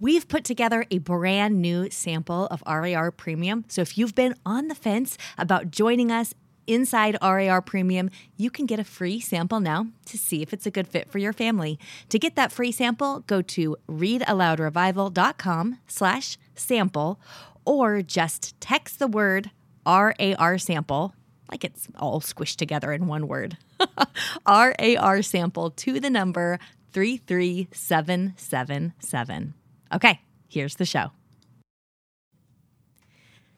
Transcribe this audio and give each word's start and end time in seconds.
we've 0.00 0.26
put 0.26 0.44
together 0.44 0.84
a 0.90 0.98
brand 0.98 1.60
new 1.60 1.90
sample 1.90 2.46
of 2.46 2.62
RAR 2.66 3.12
Premium. 3.12 3.64
So 3.68 3.82
if 3.82 3.96
you've 3.96 4.14
been 4.14 4.34
on 4.44 4.68
the 4.68 4.74
fence 4.74 5.16
about 5.38 5.70
joining 5.70 6.10
us 6.10 6.34
inside 6.66 7.16
RAR 7.22 7.62
Premium, 7.62 8.10
you 8.36 8.50
can 8.50 8.66
get 8.66 8.80
a 8.80 8.84
free 8.84 9.20
sample 9.20 9.60
now 9.60 9.86
to 10.06 10.18
see 10.18 10.42
if 10.42 10.52
it's 10.52 10.66
a 10.66 10.70
good 10.70 10.88
fit 10.88 11.10
for 11.10 11.18
your 11.18 11.32
family. 11.32 11.78
To 12.08 12.18
get 12.18 12.34
that 12.36 12.52
free 12.52 12.72
sample, 12.72 13.20
go 13.20 13.40
to 13.42 13.76
readaloudrevival.com 13.88 15.78
slash 15.86 16.36
sample 16.54 17.20
or 17.64 18.02
just 18.02 18.60
text 18.60 18.98
the 18.98 19.06
word 19.06 19.50
RAR 19.86 20.58
sample, 20.58 21.14
like 21.50 21.64
it's 21.64 21.88
all 21.98 22.20
squished 22.20 22.56
together 22.56 22.92
in 22.92 23.06
one 23.06 23.26
word, 23.28 23.56
RAR 24.46 25.22
sample 25.22 25.70
to 25.70 26.00
the 26.00 26.10
number 26.10 26.58
33777. 26.92 29.54
Okay, 29.92 30.20
here's 30.48 30.76
the 30.76 30.84
show. 30.84 31.10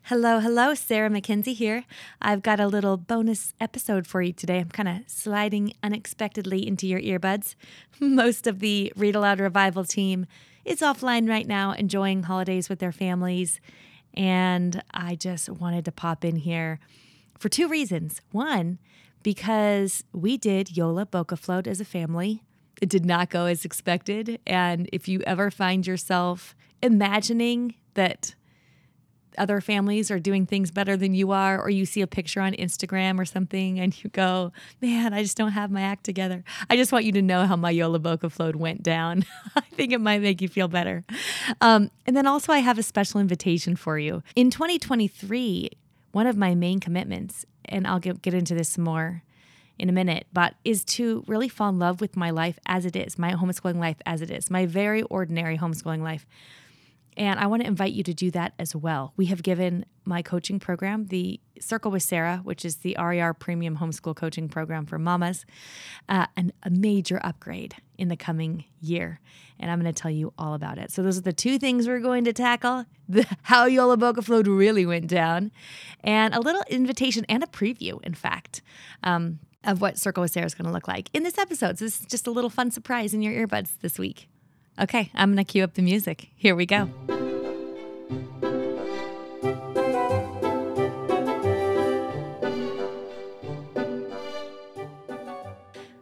Hello, 0.06 0.40
hello, 0.40 0.74
Sarah 0.74 1.10
Mackenzie 1.10 1.52
here. 1.52 1.84
I've 2.20 2.42
got 2.42 2.58
a 2.58 2.66
little 2.66 2.96
bonus 2.96 3.54
episode 3.60 4.06
for 4.06 4.20
you 4.20 4.32
today. 4.32 4.58
I'm 4.58 4.68
kind 4.68 4.88
of 4.88 5.02
sliding 5.06 5.74
unexpectedly 5.82 6.66
into 6.66 6.88
your 6.88 7.00
earbuds. 7.00 7.54
Most 8.00 8.46
of 8.46 8.58
the 8.58 8.92
Read 8.96 9.14
Aloud 9.14 9.38
Revival 9.38 9.84
team 9.84 10.26
is 10.64 10.80
offline 10.80 11.28
right 11.28 11.46
now, 11.46 11.72
enjoying 11.72 12.24
holidays 12.24 12.68
with 12.68 12.78
their 12.80 12.92
families. 12.92 13.60
And 14.14 14.82
I 14.92 15.14
just 15.14 15.48
wanted 15.48 15.84
to 15.84 15.92
pop 15.92 16.24
in 16.24 16.36
here 16.36 16.80
for 17.38 17.48
two 17.48 17.68
reasons. 17.68 18.20
One, 18.32 18.78
because 19.22 20.02
we 20.12 20.36
did 20.36 20.66
Jolabokaflod 20.66 21.66
as 21.66 21.80
a 21.80 21.84
family. 21.84 22.42
It 22.82 22.88
did 22.88 23.06
not 23.06 23.30
go 23.30 23.46
as 23.46 23.64
expected. 23.64 24.40
And 24.44 24.90
if 24.92 25.06
you 25.06 25.22
ever 25.24 25.52
find 25.52 25.86
yourself 25.86 26.56
imagining 26.82 27.76
that 27.94 28.34
other 29.38 29.60
families 29.60 30.10
are 30.10 30.18
doing 30.18 30.46
things 30.46 30.72
better 30.72 30.96
than 30.96 31.14
you 31.14 31.30
are, 31.30 31.62
or 31.62 31.70
you 31.70 31.86
see 31.86 32.00
a 32.00 32.08
picture 32.08 32.40
on 32.40 32.54
Instagram 32.54 33.20
or 33.20 33.24
something 33.24 33.78
and 33.78 34.02
you 34.02 34.10
go, 34.10 34.52
man, 34.80 35.14
I 35.14 35.22
just 35.22 35.36
don't 35.36 35.52
have 35.52 35.70
my 35.70 35.82
act 35.82 36.02
together. 36.02 36.42
I 36.68 36.76
just 36.76 36.90
want 36.90 37.04
you 37.04 37.12
to 37.12 37.22
know 37.22 37.46
how 37.46 37.54
my 37.54 37.72
Jolabokaflod 37.72 38.56
went 38.56 38.82
down. 38.82 39.24
I 39.54 39.60
think 39.60 39.92
it 39.92 40.00
might 40.00 40.20
make 40.20 40.42
you 40.42 40.48
feel 40.48 40.66
better. 40.66 41.04
Um, 41.60 41.88
and 42.04 42.16
then 42.16 42.26
also, 42.26 42.52
I 42.52 42.58
have 42.58 42.78
a 42.78 42.82
special 42.82 43.20
invitation 43.20 43.76
for 43.76 43.96
you. 43.96 44.24
In 44.34 44.50
2023, 44.50 45.70
one 46.10 46.26
of 46.26 46.36
my 46.36 46.56
main 46.56 46.80
commitments, 46.80 47.46
and 47.64 47.86
I'll 47.86 48.00
get, 48.00 48.22
get 48.22 48.34
into 48.34 48.56
this 48.56 48.76
more 48.76 49.22
in 49.78 49.88
a 49.88 49.92
minute, 49.92 50.26
but 50.32 50.54
is 50.64 50.84
to 50.84 51.24
really 51.26 51.48
fall 51.48 51.68
in 51.68 51.78
love 51.78 52.00
with 52.00 52.16
my 52.16 52.30
life 52.30 52.58
as 52.66 52.84
it 52.86 52.96
is, 52.96 53.18
my 53.18 53.32
homeschooling 53.32 53.78
life 53.78 53.96
as 54.06 54.22
it 54.22 54.30
is, 54.30 54.50
my 54.50 54.66
very 54.66 55.02
ordinary 55.02 55.58
homeschooling 55.58 56.02
life. 56.02 56.26
And 57.16 57.38
I 57.38 57.46
want 57.46 57.62
to 57.62 57.68
invite 57.68 57.92
you 57.92 58.02
to 58.04 58.14
do 58.14 58.30
that 58.30 58.54
as 58.58 58.74
well. 58.74 59.12
We 59.16 59.26
have 59.26 59.42
given 59.42 59.84
my 60.04 60.22
coaching 60.22 60.58
program, 60.58 61.06
the 61.06 61.40
Circle 61.60 61.90
with 61.92 62.02
Sarah, 62.02 62.40
which 62.42 62.64
is 62.64 62.76
the 62.76 62.96
RAR 62.98 63.34
Premium 63.34 63.76
Homeschool 63.76 64.16
Coaching 64.16 64.48
Program 64.48 64.86
for 64.86 64.98
mamas, 64.98 65.44
uh, 66.08 66.26
an, 66.36 66.52
a 66.62 66.70
major 66.70 67.20
upgrade 67.22 67.76
in 67.98 68.08
the 68.08 68.16
coming 68.16 68.64
year. 68.80 69.20
And 69.60 69.70
I'm 69.70 69.80
going 69.80 69.92
to 69.92 70.00
tell 70.02 70.10
you 70.10 70.32
all 70.38 70.54
about 70.54 70.78
it. 70.78 70.90
So, 70.90 71.02
those 71.02 71.18
are 71.18 71.22
the 71.22 71.32
two 71.32 71.58
things 71.58 71.86
we're 71.86 72.00
going 72.00 72.24
to 72.24 72.32
tackle 72.32 72.86
the, 73.08 73.26
how 73.42 73.68
Jolabokaflod 73.68 74.46
really 74.46 74.86
went 74.86 75.06
down, 75.06 75.52
and 76.02 76.34
a 76.34 76.40
little 76.40 76.64
invitation 76.68 77.24
and 77.28 77.44
a 77.44 77.46
preview, 77.46 78.02
in 78.02 78.14
fact. 78.14 78.62
Um, 79.04 79.38
of 79.64 79.80
what 79.80 79.98
Circle 79.98 80.22
with 80.22 80.32
Sarah 80.32 80.46
is 80.46 80.54
going 80.54 80.66
to 80.66 80.72
look 80.72 80.88
like 80.88 81.08
in 81.12 81.22
this 81.22 81.38
episode. 81.38 81.78
So, 81.78 81.84
this 81.84 82.00
is 82.00 82.06
just 82.06 82.26
a 82.26 82.30
little 82.30 82.50
fun 82.50 82.70
surprise 82.70 83.14
in 83.14 83.22
your 83.22 83.46
earbuds 83.46 83.70
this 83.80 83.98
week. 83.98 84.28
Okay, 84.80 85.10
I'm 85.14 85.32
going 85.32 85.44
to 85.44 85.50
cue 85.50 85.64
up 85.64 85.74
the 85.74 85.82
music. 85.82 86.28
Here 86.36 86.54
we 86.54 86.66
go. 86.66 86.88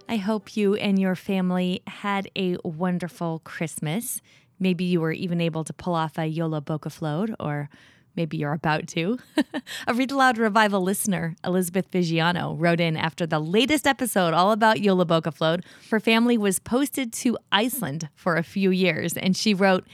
I 0.08 0.16
hope 0.16 0.56
you 0.56 0.74
and 0.74 0.98
your 0.98 1.14
family 1.14 1.82
had 1.86 2.28
a 2.36 2.56
wonderful 2.64 3.40
Christmas. 3.44 4.20
Maybe 4.58 4.84
you 4.84 5.00
were 5.00 5.12
even 5.12 5.40
able 5.40 5.62
to 5.62 5.72
pull 5.72 5.94
off 5.94 6.18
a 6.18 6.22
Jolabokaflod, 6.22 7.36
or 7.38 7.70
maybe 8.16 8.36
you're 8.36 8.52
about 8.52 8.86
to. 8.88 9.18
a 9.86 9.94
Read 9.94 10.10
Aloud 10.10 10.38
Revival 10.38 10.80
listener, 10.80 11.36
Elizabeth 11.44 11.90
Vigiano, 11.90 12.54
wrote 12.58 12.80
in 12.80 12.96
after 12.96 13.26
the 13.26 13.38
latest 13.38 13.86
episode 13.86 14.34
all 14.34 14.52
about 14.52 14.76
Jolabokaflod. 14.76 15.64
Her 15.90 16.00
family 16.00 16.38
was 16.38 16.58
posted 16.58 17.12
to 17.14 17.38
Iceland 17.50 18.08
for 18.14 18.36
a 18.36 18.42
few 18.42 18.70
years, 18.70 19.16
and 19.16 19.36
she 19.36 19.54
wrote, 19.54 19.86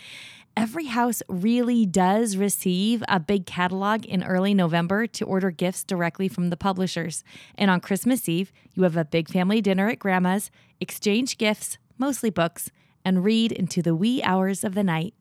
Every 0.57 0.87
house 0.87 1.23
really 1.29 1.85
does 1.85 2.39
receive 2.39 3.05
a 3.09 3.21
big 3.21 3.45
catalog 3.45 4.07
in 4.07 4.25
early 4.25 4.55
November 4.55 5.07
to 5.09 5.27
order 5.27 5.51
gifts 5.51 5.85
directly 5.85 6.29
from 6.29 6.49
the 6.49 6.57
publishers. 6.57 7.23
And 7.57 7.71
on 7.71 7.81
Christmas 7.81 8.27
Eve, 8.27 8.55
you 8.73 8.85
have 8.85 8.97
a 8.97 9.05
big 9.05 9.29
family 9.29 9.61
dinner 9.61 9.89
at 9.89 9.99
Grandma's, 9.99 10.51
exchange 10.81 11.37
gifts, 11.37 11.77
mostly 11.99 12.31
books, 12.31 12.71
and 13.05 13.23
read 13.23 13.53
into 13.53 13.83
the 13.83 13.95
wee 13.95 14.23
hours 14.23 14.65
of 14.65 14.75
the 14.75 14.83
night. 14.83 15.13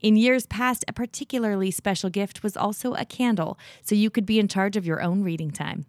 In 0.00 0.16
years 0.16 0.46
past, 0.46 0.84
a 0.88 0.92
particularly 0.92 1.70
special 1.70 2.10
gift 2.10 2.42
was 2.42 2.56
also 2.56 2.94
a 2.94 3.04
candle, 3.04 3.58
so 3.82 3.94
you 3.94 4.10
could 4.10 4.26
be 4.26 4.38
in 4.38 4.48
charge 4.48 4.76
of 4.76 4.86
your 4.86 5.02
own 5.02 5.22
reading 5.22 5.50
time. 5.50 5.86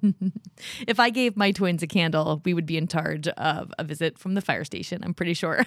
if 0.86 0.98
I 0.98 1.10
gave 1.10 1.36
my 1.36 1.52
twins 1.52 1.82
a 1.82 1.86
candle, 1.86 2.40
we 2.44 2.54
would 2.54 2.66
be 2.66 2.76
in 2.76 2.88
charge 2.88 3.28
of 3.28 3.72
a 3.78 3.84
visit 3.84 4.18
from 4.18 4.34
the 4.34 4.40
fire 4.40 4.64
station, 4.64 5.02
I'm 5.04 5.14
pretty 5.14 5.34
sure. 5.34 5.64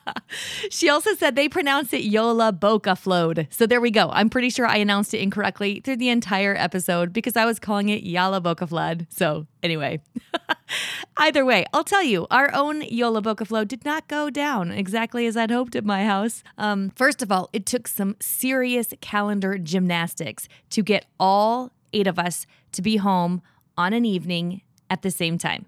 she 0.70 0.88
also 0.88 1.14
said 1.14 1.36
they 1.36 1.48
pronounce 1.48 1.92
it 1.92 2.02
Yola 2.02 2.52
Boca 2.52 2.96
Float. 2.96 3.46
So 3.50 3.66
there 3.66 3.80
we 3.80 3.90
go. 3.90 4.10
I'm 4.10 4.30
pretty 4.30 4.50
sure 4.50 4.66
I 4.66 4.76
announced 4.76 5.14
it 5.14 5.20
incorrectly 5.20 5.80
through 5.80 5.96
the 5.96 6.08
entire 6.08 6.54
episode 6.56 7.12
because 7.12 7.36
I 7.36 7.44
was 7.44 7.58
calling 7.58 7.88
it 7.88 8.04
Yala 8.04 8.42
Boca 8.42 8.66
Flood. 8.66 9.06
So 9.10 9.46
anyway, 9.62 10.00
either 11.16 11.44
way, 11.44 11.64
I'll 11.72 11.84
tell 11.84 12.02
you, 12.02 12.26
our 12.30 12.54
own 12.54 12.82
Jolabokaflod 12.82 13.68
did 13.68 13.84
not 13.84 14.08
go 14.08 14.30
down 14.30 14.70
exactly 14.70 15.26
as 15.26 15.36
I'd 15.36 15.50
hoped 15.50 15.76
at 15.76 15.84
my 15.84 16.04
house. 16.04 16.42
Um, 16.58 16.90
first 16.96 17.22
of 17.22 17.30
all, 17.30 17.50
it 17.52 17.66
took 17.66 17.88
some 17.88 18.16
serious 18.20 18.92
calendar 19.00 19.58
gymnastics 19.58 20.48
to 20.70 20.82
get 20.82 21.06
all 21.18 21.70
eight 21.92 22.06
of 22.06 22.18
us 22.18 22.46
to 22.72 22.82
be 22.82 22.96
home 22.96 23.42
on 23.76 23.92
an 23.92 24.04
evening 24.04 24.62
at 24.90 25.02
the 25.02 25.10
same 25.10 25.38
time. 25.38 25.66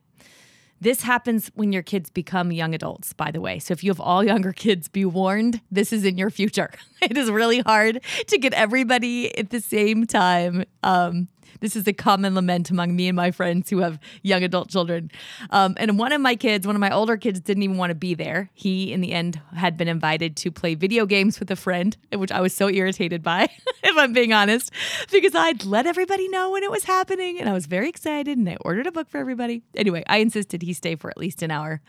This 0.80 1.00
happens 1.00 1.50
when 1.54 1.72
your 1.72 1.82
kids 1.82 2.10
become 2.10 2.52
young 2.52 2.74
adults, 2.74 3.14
by 3.14 3.30
the 3.30 3.40
way. 3.40 3.58
So 3.58 3.72
if 3.72 3.82
you 3.82 3.90
have 3.90 4.00
all 4.00 4.22
younger 4.22 4.52
kids, 4.52 4.88
be 4.88 5.06
warned, 5.06 5.62
this 5.70 5.92
is 5.92 6.04
in 6.04 6.18
your 6.18 6.30
future. 6.30 6.70
It 7.02 7.18
is 7.18 7.30
really 7.30 7.60
hard 7.60 8.00
to 8.28 8.38
get 8.38 8.54
everybody 8.54 9.36
at 9.36 9.50
the 9.50 9.60
same 9.60 10.06
time 10.06 10.64
um, 10.82 11.28
this 11.60 11.76
is 11.76 11.86
a 11.86 11.92
common 11.92 12.34
lament 12.34 12.70
among 12.70 12.94
me 12.94 13.08
and 13.08 13.16
my 13.16 13.30
friends 13.30 13.70
who 13.70 13.78
have 13.78 13.98
young 14.22 14.42
adult 14.42 14.68
children. 14.68 15.10
Um, 15.50 15.74
and 15.78 15.98
one 15.98 16.12
of 16.12 16.20
my 16.20 16.36
kids, 16.36 16.66
one 16.66 16.76
of 16.76 16.80
my 16.80 16.90
older 16.90 17.16
kids, 17.16 17.40
didn't 17.40 17.62
even 17.62 17.76
want 17.76 17.90
to 17.90 17.94
be 17.94 18.14
there. 18.14 18.50
He, 18.54 18.92
in 18.92 19.00
the 19.00 19.12
end, 19.12 19.40
had 19.54 19.76
been 19.76 19.88
invited 19.88 20.36
to 20.38 20.50
play 20.50 20.74
video 20.74 21.06
games 21.06 21.40
with 21.40 21.50
a 21.50 21.56
friend, 21.56 21.96
which 22.12 22.32
I 22.32 22.40
was 22.40 22.54
so 22.54 22.68
irritated 22.68 23.22
by, 23.22 23.44
if 23.82 23.96
I'm 23.96 24.12
being 24.12 24.32
honest, 24.32 24.70
because 25.10 25.34
I'd 25.34 25.64
let 25.64 25.86
everybody 25.86 26.28
know 26.28 26.50
when 26.50 26.62
it 26.62 26.70
was 26.70 26.84
happening 26.84 27.38
and 27.40 27.48
I 27.48 27.52
was 27.52 27.66
very 27.66 27.88
excited 27.88 28.38
and 28.38 28.48
I 28.48 28.56
ordered 28.60 28.86
a 28.86 28.92
book 28.92 29.08
for 29.08 29.18
everybody. 29.18 29.62
Anyway, 29.74 30.04
I 30.06 30.18
insisted 30.18 30.62
he 30.62 30.72
stay 30.72 30.96
for 30.96 31.10
at 31.10 31.18
least 31.18 31.42
an 31.42 31.50
hour. 31.50 31.80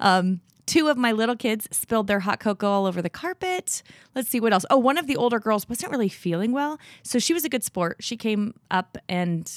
Um, 0.00 0.40
Two 0.68 0.88
of 0.88 0.98
my 0.98 1.12
little 1.12 1.34
kids 1.34 1.66
spilled 1.70 2.08
their 2.08 2.20
hot 2.20 2.40
cocoa 2.40 2.68
all 2.68 2.84
over 2.84 3.00
the 3.00 3.08
carpet. 3.08 3.82
Let's 4.14 4.28
see 4.28 4.38
what 4.38 4.52
else. 4.52 4.66
Oh, 4.68 4.76
one 4.76 4.98
of 4.98 5.06
the 5.06 5.16
older 5.16 5.40
girls 5.40 5.66
wasn't 5.66 5.90
really 5.90 6.10
feeling 6.10 6.52
well, 6.52 6.78
so 7.02 7.18
she 7.18 7.32
was 7.32 7.42
a 7.46 7.48
good 7.48 7.64
sport. 7.64 7.96
She 8.00 8.18
came 8.18 8.52
up 8.70 8.98
and 9.08 9.50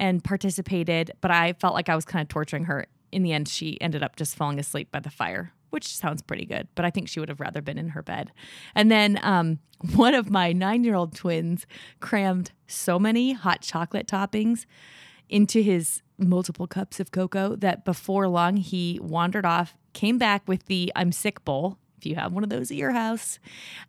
and 0.00 0.24
participated, 0.24 1.12
but 1.20 1.30
I 1.30 1.52
felt 1.52 1.74
like 1.74 1.88
I 1.88 1.94
was 1.94 2.04
kind 2.04 2.20
of 2.20 2.28
torturing 2.28 2.64
her. 2.64 2.86
In 3.12 3.22
the 3.22 3.32
end, 3.32 3.46
she 3.46 3.80
ended 3.80 4.02
up 4.02 4.16
just 4.16 4.34
falling 4.34 4.58
asleep 4.58 4.90
by 4.90 4.98
the 4.98 5.10
fire, 5.10 5.52
which 5.70 5.86
sounds 5.86 6.22
pretty 6.22 6.44
good, 6.44 6.66
but 6.74 6.84
I 6.84 6.90
think 6.90 7.08
she 7.08 7.20
would 7.20 7.28
have 7.28 7.38
rather 7.38 7.62
been 7.62 7.78
in 7.78 7.90
her 7.90 8.02
bed. 8.02 8.32
And 8.74 8.90
then 8.90 9.20
um, 9.22 9.60
one 9.94 10.14
of 10.14 10.28
my 10.28 10.52
nine 10.52 10.82
year 10.82 10.96
old 10.96 11.14
twins 11.14 11.68
crammed 12.00 12.50
so 12.66 12.98
many 12.98 13.32
hot 13.32 13.60
chocolate 13.60 14.08
toppings 14.08 14.66
into 15.28 15.62
his 15.62 16.02
multiple 16.28 16.66
cups 16.66 17.00
of 17.00 17.10
cocoa 17.10 17.56
that 17.56 17.84
before 17.84 18.28
long 18.28 18.56
he 18.56 18.98
wandered 19.02 19.46
off, 19.46 19.76
came 19.92 20.18
back 20.18 20.46
with 20.46 20.66
the 20.66 20.92
I'm 20.96 21.12
sick 21.12 21.44
bowl, 21.44 21.78
if 21.98 22.06
you 22.06 22.14
have 22.16 22.32
one 22.32 22.42
of 22.42 22.50
those 22.50 22.70
at 22.70 22.76
your 22.76 22.92
house, 22.92 23.38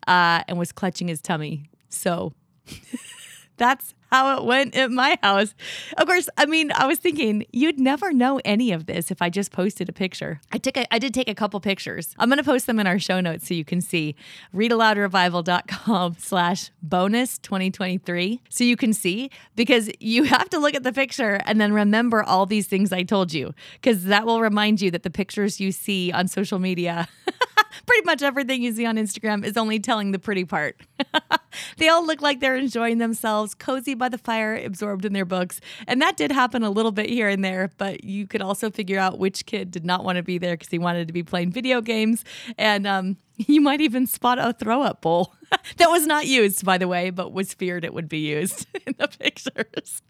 uh, 0.06 0.42
and 0.46 0.58
was 0.58 0.72
clutching 0.72 1.08
his 1.08 1.20
tummy. 1.20 1.70
So 1.88 2.32
that's 3.56 3.94
how 4.14 4.36
it 4.36 4.44
went 4.44 4.76
at 4.76 4.92
my 4.92 5.18
house. 5.24 5.56
Of 5.96 6.06
course, 6.06 6.28
I 6.36 6.46
mean, 6.46 6.70
I 6.70 6.86
was 6.86 7.00
thinking 7.00 7.46
you'd 7.52 7.80
never 7.80 8.12
know 8.12 8.40
any 8.44 8.70
of 8.70 8.86
this 8.86 9.10
if 9.10 9.20
I 9.20 9.28
just 9.28 9.50
posted 9.50 9.88
a 9.88 9.92
picture. 9.92 10.40
I 10.52 10.58
took 10.58 10.76
a, 10.76 10.94
I 10.94 11.00
did 11.00 11.12
take 11.12 11.28
a 11.28 11.34
couple 11.34 11.58
pictures. 11.58 12.14
I'm 12.16 12.28
going 12.28 12.38
to 12.38 12.44
post 12.44 12.68
them 12.68 12.78
in 12.78 12.86
our 12.86 13.00
show 13.00 13.20
notes 13.20 13.48
so 13.48 13.54
you 13.54 13.64
can 13.64 13.80
see 13.80 14.14
readaloudrevival.com 14.54 16.16
slash 16.20 16.70
bonus 16.80 17.38
2023 17.38 18.40
so 18.48 18.62
you 18.62 18.76
can 18.76 18.92
see 18.92 19.30
because 19.56 19.90
you 19.98 20.22
have 20.24 20.48
to 20.50 20.58
look 20.60 20.76
at 20.76 20.84
the 20.84 20.92
picture 20.92 21.40
and 21.44 21.60
then 21.60 21.72
remember 21.72 22.22
all 22.22 22.46
these 22.46 22.68
things 22.68 22.92
I 22.92 23.02
told 23.02 23.32
you 23.32 23.52
because 23.72 24.04
that 24.04 24.26
will 24.26 24.40
remind 24.40 24.80
you 24.80 24.92
that 24.92 25.02
the 25.02 25.10
pictures 25.10 25.60
you 25.60 25.72
see 25.72 26.12
on 26.12 26.28
social 26.28 26.60
media 26.60 27.08
Pretty 27.86 28.04
much 28.04 28.22
everything 28.22 28.62
you 28.62 28.72
see 28.72 28.86
on 28.86 28.96
Instagram 28.96 29.44
is 29.44 29.56
only 29.56 29.80
telling 29.80 30.12
the 30.12 30.18
pretty 30.18 30.44
part. 30.44 30.80
they 31.78 31.88
all 31.88 32.06
look 32.06 32.22
like 32.22 32.40
they're 32.40 32.56
enjoying 32.56 32.98
themselves, 32.98 33.54
cozy 33.54 33.94
by 33.94 34.03
the 34.08 34.18
fire, 34.18 34.56
absorbed 34.56 35.04
in 35.04 35.12
their 35.12 35.24
books. 35.24 35.60
And 35.86 36.00
that 36.02 36.16
did 36.16 36.32
happen 36.32 36.62
a 36.62 36.70
little 36.70 36.92
bit 36.92 37.08
here 37.08 37.28
and 37.28 37.44
there, 37.44 37.70
but 37.78 38.04
you 38.04 38.26
could 38.26 38.42
also 38.42 38.70
figure 38.70 38.98
out 38.98 39.18
which 39.18 39.46
kid 39.46 39.70
did 39.70 39.84
not 39.84 40.04
want 40.04 40.16
to 40.16 40.22
be 40.22 40.38
there 40.38 40.54
because 40.54 40.68
he 40.68 40.78
wanted 40.78 41.06
to 41.08 41.12
be 41.12 41.22
playing 41.22 41.52
video 41.52 41.80
games. 41.80 42.24
And 42.58 42.86
um, 42.86 43.16
you 43.36 43.60
might 43.60 43.80
even 43.80 44.06
spot 44.06 44.38
a 44.38 44.52
throw 44.52 44.82
up 44.82 45.00
bowl 45.00 45.34
that 45.76 45.90
was 45.90 46.06
not 46.06 46.26
used, 46.26 46.64
by 46.64 46.78
the 46.78 46.88
way, 46.88 47.10
but 47.10 47.32
was 47.32 47.54
feared 47.54 47.84
it 47.84 47.94
would 47.94 48.08
be 48.08 48.18
used 48.18 48.66
in 48.86 48.94
the 48.98 49.08
pictures. 49.08 50.02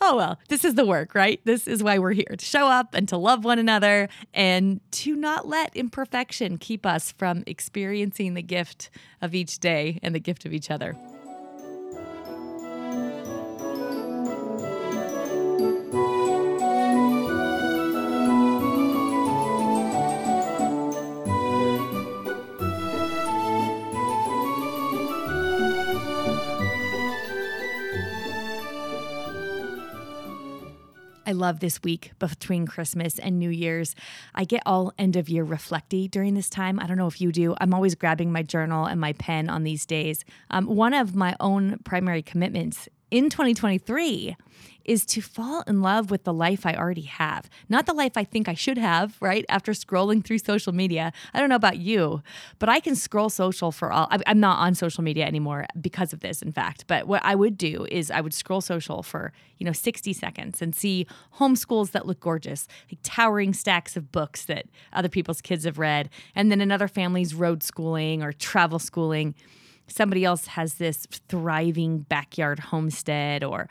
oh, 0.00 0.16
well, 0.16 0.38
this 0.48 0.64
is 0.64 0.74
the 0.74 0.86
work, 0.86 1.14
right? 1.14 1.40
This 1.44 1.66
is 1.66 1.82
why 1.82 1.98
we're 1.98 2.12
here 2.12 2.34
to 2.36 2.44
show 2.44 2.68
up 2.68 2.94
and 2.94 3.08
to 3.08 3.16
love 3.16 3.44
one 3.44 3.58
another 3.58 4.08
and 4.32 4.80
to 4.92 5.16
not 5.16 5.46
let 5.46 5.74
imperfection 5.76 6.58
keep 6.58 6.86
us 6.86 7.12
from 7.12 7.44
experiencing 7.46 8.34
the 8.34 8.42
gift 8.42 8.90
of 9.20 9.34
each 9.34 9.58
day 9.58 9.98
and 10.02 10.14
the 10.14 10.20
gift 10.20 10.44
of 10.44 10.52
each 10.52 10.70
other. 10.70 10.96
I 31.28 31.32
love 31.32 31.60
this 31.60 31.82
week 31.82 32.12
between 32.18 32.66
Christmas 32.66 33.18
and 33.18 33.38
New 33.38 33.50
Year's. 33.50 33.94
I 34.34 34.44
get 34.44 34.62
all 34.64 34.94
end 34.98 35.14
of 35.14 35.28
year 35.28 35.44
reflecty 35.44 36.08
during 36.08 36.32
this 36.32 36.48
time. 36.48 36.80
I 36.80 36.86
don't 36.86 36.96
know 36.96 37.06
if 37.06 37.20
you 37.20 37.32
do. 37.32 37.54
I'm 37.60 37.74
always 37.74 37.94
grabbing 37.94 38.32
my 38.32 38.42
journal 38.42 38.86
and 38.86 38.98
my 38.98 39.12
pen 39.12 39.50
on 39.50 39.62
these 39.62 39.84
days. 39.84 40.24
Um, 40.48 40.64
one 40.64 40.94
of 40.94 41.14
my 41.14 41.36
own 41.38 41.80
primary 41.84 42.22
commitments 42.22 42.88
in 43.10 43.30
2023 43.30 44.36
is 44.88 45.04
to 45.04 45.20
fall 45.20 45.62
in 45.66 45.82
love 45.82 46.10
with 46.10 46.24
the 46.24 46.32
life 46.32 46.64
I 46.64 46.72
already 46.72 47.02
have, 47.02 47.50
not 47.68 47.84
the 47.84 47.92
life 47.92 48.16
I 48.16 48.24
think 48.24 48.48
I 48.48 48.54
should 48.54 48.78
have, 48.78 49.16
right? 49.20 49.44
After 49.50 49.72
scrolling 49.72 50.24
through 50.24 50.38
social 50.38 50.72
media. 50.72 51.12
I 51.34 51.40
don't 51.40 51.50
know 51.50 51.56
about 51.56 51.76
you, 51.76 52.22
but 52.58 52.70
I 52.70 52.80
can 52.80 52.96
scroll 52.96 53.28
social 53.28 53.70
for 53.70 53.92
all. 53.92 54.08
I'm 54.26 54.40
not 54.40 54.58
on 54.60 54.74
social 54.74 55.04
media 55.04 55.26
anymore 55.26 55.66
because 55.78 56.14
of 56.14 56.20
this, 56.20 56.40
in 56.40 56.52
fact. 56.52 56.84
But 56.86 57.06
what 57.06 57.22
I 57.22 57.34
would 57.34 57.58
do 57.58 57.86
is 57.90 58.10
I 58.10 58.22
would 58.22 58.32
scroll 58.32 58.62
social 58.62 59.02
for, 59.02 59.34
you 59.58 59.66
know, 59.66 59.72
60 59.72 60.14
seconds 60.14 60.62
and 60.62 60.74
see 60.74 61.06
homeschools 61.38 61.90
that 61.90 62.06
look 62.06 62.20
gorgeous, 62.20 62.66
like 62.90 63.00
towering 63.02 63.52
stacks 63.52 63.94
of 63.94 64.10
books 64.10 64.46
that 64.46 64.66
other 64.94 65.10
people's 65.10 65.42
kids 65.42 65.64
have 65.64 65.78
read, 65.78 66.08
and 66.34 66.50
then 66.50 66.62
another 66.62 66.88
family's 66.88 67.34
road 67.34 67.62
schooling 67.62 68.22
or 68.22 68.32
travel 68.32 68.78
schooling 68.78 69.34
somebody 69.88 70.24
else 70.24 70.46
has 70.46 70.74
this 70.74 71.06
thriving 71.28 71.98
backyard 72.00 72.58
homestead 72.58 73.42
or 73.42 73.68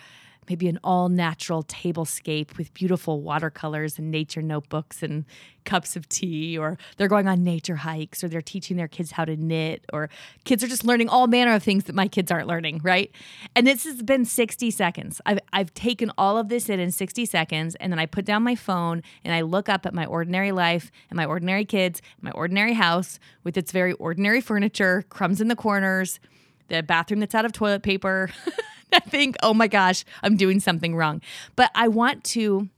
maybe 0.49 0.67
an 0.67 0.79
all 0.83 1.09
natural 1.09 1.63
tablescape 1.63 2.57
with 2.57 2.73
beautiful 2.73 3.21
watercolors 3.21 3.97
and 3.97 4.11
nature 4.11 4.41
notebooks 4.41 5.03
and 5.03 5.25
cups 5.65 5.95
of 5.95 6.07
tea, 6.07 6.57
or 6.57 6.77
they're 6.95 7.07
going 7.07 7.27
on 7.27 7.43
nature 7.43 7.75
hikes, 7.75 8.23
or 8.23 8.29
they're 8.29 8.41
teaching 8.41 8.77
their 8.77 8.87
kids 8.87 9.11
how 9.11 9.25
to 9.25 9.35
knit, 9.35 9.83
or 9.91 10.09
kids 10.45 10.63
are 10.63 10.67
just 10.67 10.85
learning 10.85 11.09
all 11.09 11.27
manner 11.27 11.53
of 11.53 11.61
things 11.61 11.83
that 11.83 11.93
my 11.93 12.07
kids 12.07 12.31
aren't 12.31 12.47
learning, 12.47 12.79
right? 12.83 13.11
And 13.55 13.67
this 13.67 13.83
has 13.83 14.01
been 14.01 14.23
60 14.23 14.71
seconds. 14.71 15.21
I've, 15.25 15.39
I've 15.51 15.73
taken 15.73 16.11
all 16.17 16.37
of 16.37 16.47
this 16.47 16.69
in 16.69 16.79
in 16.79 16.91
60 16.91 17.25
seconds, 17.25 17.75
and 17.75 17.91
then 17.91 17.99
I 17.99 18.05
put 18.05 18.25
down 18.25 18.43
my 18.43 18.55
phone 18.55 19.03
and 19.23 19.33
I 19.33 19.41
look 19.41 19.67
up 19.69 19.85
at 19.85 19.93
my 19.93 20.05
ordinary 20.05 20.51
life 20.51 20.89
and 21.09 21.17
my 21.17 21.25
ordinary 21.25 21.65
kids, 21.65 22.01
my 22.21 22.31
ordinary 22.31 22.73
house 22.73 23.19
with 23.43 23.57
its 23.57 23.71
very 23.71 23.93
ordinary 23.93 24.41
furniture, 24.41 25.03
crumbs 25.09 25.41
in 25.41 25.49
the 25.49 25.55
corners, 25.55 26.19
the 26.67 26.83
bathroom 26.83 27.19
that's 27.19 27.35
out 27.35 27.45
of 27.45 27.51
toilet 27.51 27.83
paper. 27.83 28.29
I 28.93 28.99
think, 28.99 29.35
oh 29.43 29.53
my 29.53 29.67
gosh, 29.67 30.05
I'm 30.23 30.37
doing 30.37 30.59
something 30.59 30.95
wrong. 30.95 31.21
But 31.55 31.71
I 31.75 31.87
want 31.89 32.23
to 32.25 32.69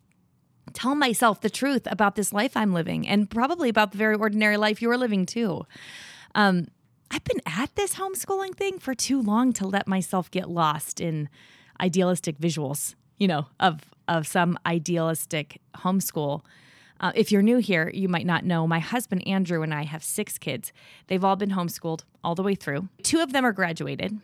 tell 0.74 0.96
myself 0.96 1.42
the 1.42 1.50
truth 1.50 1.88
about 1.92 2.16
this 2.16 2.34
life 2.34 2.56
I'm 2.56 2.74
living 2.74 3.08
and 3.08 3.30
probably 3.30 3.70
about 3.70 3.92
the 3.92 3.98
very 3.98 4.16
ordinary 4.16 4.58
life 4.58 4.82
you're 4.82 4.98
living 4.98 5.26
too. 5.26 5.66
Um, 6.36 6.68
I've 7.12 7.24
been 7.24 7.42
at 7.46 7.76
this 7.76 7.96
homeschooling 7.96 8.56
thing 8.56 8.80
for 8.80 8.94
too 8.94 9.22
long 9.22 9.52
to 9.54 9.68
let 9.68 9.88
myself 9.88 10.30
get 10.30 10.50
lost 10.50 11.02
in 11.02 11.30
idealistic 11.82 12.38
visuals, 12.38 12.96
you 13.18 13.28
know, 13.28 13.48
of 13.60 13.82
of 14.08 14.26
some 14.28 14.58
idealistic 14.66 15.62
homeschool. 15.78 16.42
Uh, 17.00 17.12
if 17.16 17.32
you're 17.32 17.42
new 17.42 17.58
here, 17.58 17.90
you 17.94 18.10
might 18.10 18.26
not 18.26 18.44
know 18.44 18.68
my 18.68 18.80
husband 18.80 19.26
Andrew 19.28 19.62
and 19.62 19.74
I 19.74 19.84
have 19.84 20.04
six 20.04 20.38
kids. 20.38 20.74
They've 21.08 21.24
all 21.24 21.36
been 21.36 21.52
homeschooled 21.52 22.04
all 22.24 22.36
the 22.36 22.44
way 22.44 22.56
through. 22.56 22.90
Two 23.04 23.20
of 23.22 23.32
them 23.32 23.46
are 23.46 23.54
graduated. 23.54 24.20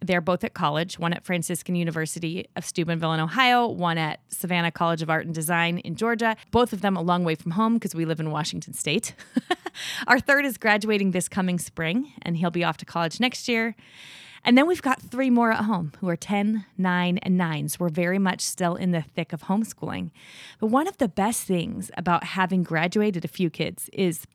They're 0.00 0.20
both 0.20 0.44
at 0.44 0.54
college, 0.54 0.98
one 0.98 1.12
at 1.12 1.24
Franciscan 1.24 1.74
University 1.74 2.46
of 2.54 2.64
Steubenville 2.64 3.14
in 3.14 3.20
Ohio, 3.20 3.66
one 3.66 3.98
at 3.98 4.20
Savannah 4.28 4.70
College 4.70 5.02
of 5.02 5.10
Art 5.10 5.26
and 5.26 5.34
Design 5.34 5.78
in 5.78 5.96
Georgia. 5.96 6.36
Both 6.50 6.72
of 6.72 6.82
them 6.82 6.96
a 6.96 7.02
long 7.02 7.24
way 7.24 7.34
from 7.34 7.52
home 7.52 7.74
because 7.74 7.94
we 7.94 8.04
live 8.04 8.20
in 8.20 8.30
Washington 8.30 8.74
State. 8.74 9.14
Our 10.06 10.20
third 10.20 10.44
is 10.44 10.56
graduating 10.56 11.10
this 11.10 11.28
coming 11.28 11.58
spring, 11.58 12.12
and 12.22 12.36
he'll 12.36 12.50
be 12.50 12.62
off 12.62 12.76
to 12.78 12.84
college 12.84 13.18
next 13.18 13.48
year. 13.48 13.74
And 14.44 14.56
then 14.56 14.66
we've 14.66 14.82
got 14.82 15.02
three 15.02 15.30
more 15.30 15.52
at 15.52 15.64
home 15.64 15.92
who 16.00 16.08
are 16.08 16.16
10, 16.16 16.64
9, 16.76 17.18
and 17.18 17.36
9. 17.36 17.68
So 17.68 17.76
we're 17.80 17.88
very 17.88 18.18
much 18.18 18.40
still 18.40 18.76
in 18.76 18.92
the 18.92 19.02
thick 19.02 19.32
of 19.32 19.42
homeschooling. 19.42 20.10
But 20.60 20.68
one 20.68 20.86
of 20.86 20.98
the 20.98 21.08
best 21.08 21.42
things 21.42 21.90
about 21.96 22.24
having 22.24 22.62
graduated 22.62 23.24
a 23.24 23.28
few 23.28 23.50
kids 23.50 23.90
is 23.92 24.26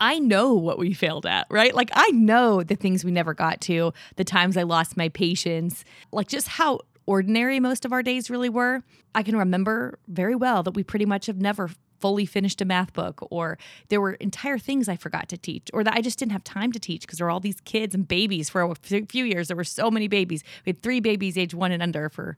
I 0.00 0.18
know 0.18 0.54
what 0.54 0.78
we 0.78 0.94
failed 0.94 1.26
at, 1.26 1.46
right? 1.50 1.74
Like, 1.74 1.90
I 1.92 2.10
know 2.10 2.62
the 2.62 2.76
things 2.76 3.04
we 3.04 3.10
never 3.10 3.34
got 3.34 3.60
to, 3.62 3.92
the 4.16 4.24
times 4.24 4.56
I 4.56 4.62
lost 4.62 4.96
my 4.96 5.08
patience, 5.08 5.84
like 6.12 6.28
just 6.28 6.46
how 6.46 6.80
ordinary 7.06 7.58
most 7.58 7.84
of 7.84 7.92
our 7.92 8.02
days 8.02 8.30
really 8.30 8.48
were. 8.48 8.82
I 9.14 9.22
can 9.22 9.36
remember 9.36 9.98
very 10.06 10.34
well 10.34 10.62
that 10.62 10.74
we 10.74 10.84
pretty 10.84 11.06
much 11.06 11.26
have 11.26 11.40
never 11.40 11.70
fully 12.00 12.26
finished 12.26 12.60
a 12.60 12.64
math 12.64 12.92
book, 12.92 13.26
or 13.30 13.58
there 13.88 14.00
were 14.00 14.12
entire 14.14 14.58
things 14.58 14.88
I 14.88 14.96
forgot 14.96 15.28
to 15.30 15.36
teach, 15.36 15.68
or 15.72 15.84
that 15.84 15.94
I 15.94 16.00
just 16.00 16.18
didn't 16.18 16.32
have 16.32 16.44
time 16.44 16.72
to 16.72 16.78
teach 16.78 17.02
because 17.02 17.18
there 17.18 17.26
were 17.26 17.30
all 17.30 17.40
these 17.40 17.60
kids 17.60 17.94
and 17.94 18.06
babies 18.06 18.48
for 18.48 18.62
a 18.62 18.74
few 18.74 19.24
years. 19.24 19.48
There 19.48 19.56
were 19.56 19.64
so 19.64 19.90
many 19.90 20.08
babies. 20.08 20.42
We 20.64 20.70
had 20.70 20.82
three 20.82 21.00
babies 21.00 21.36
age 21.36 21.54
one 21.54 21.72
and 21.72 21.82
under 21.82 22.08
for 22.08 22.36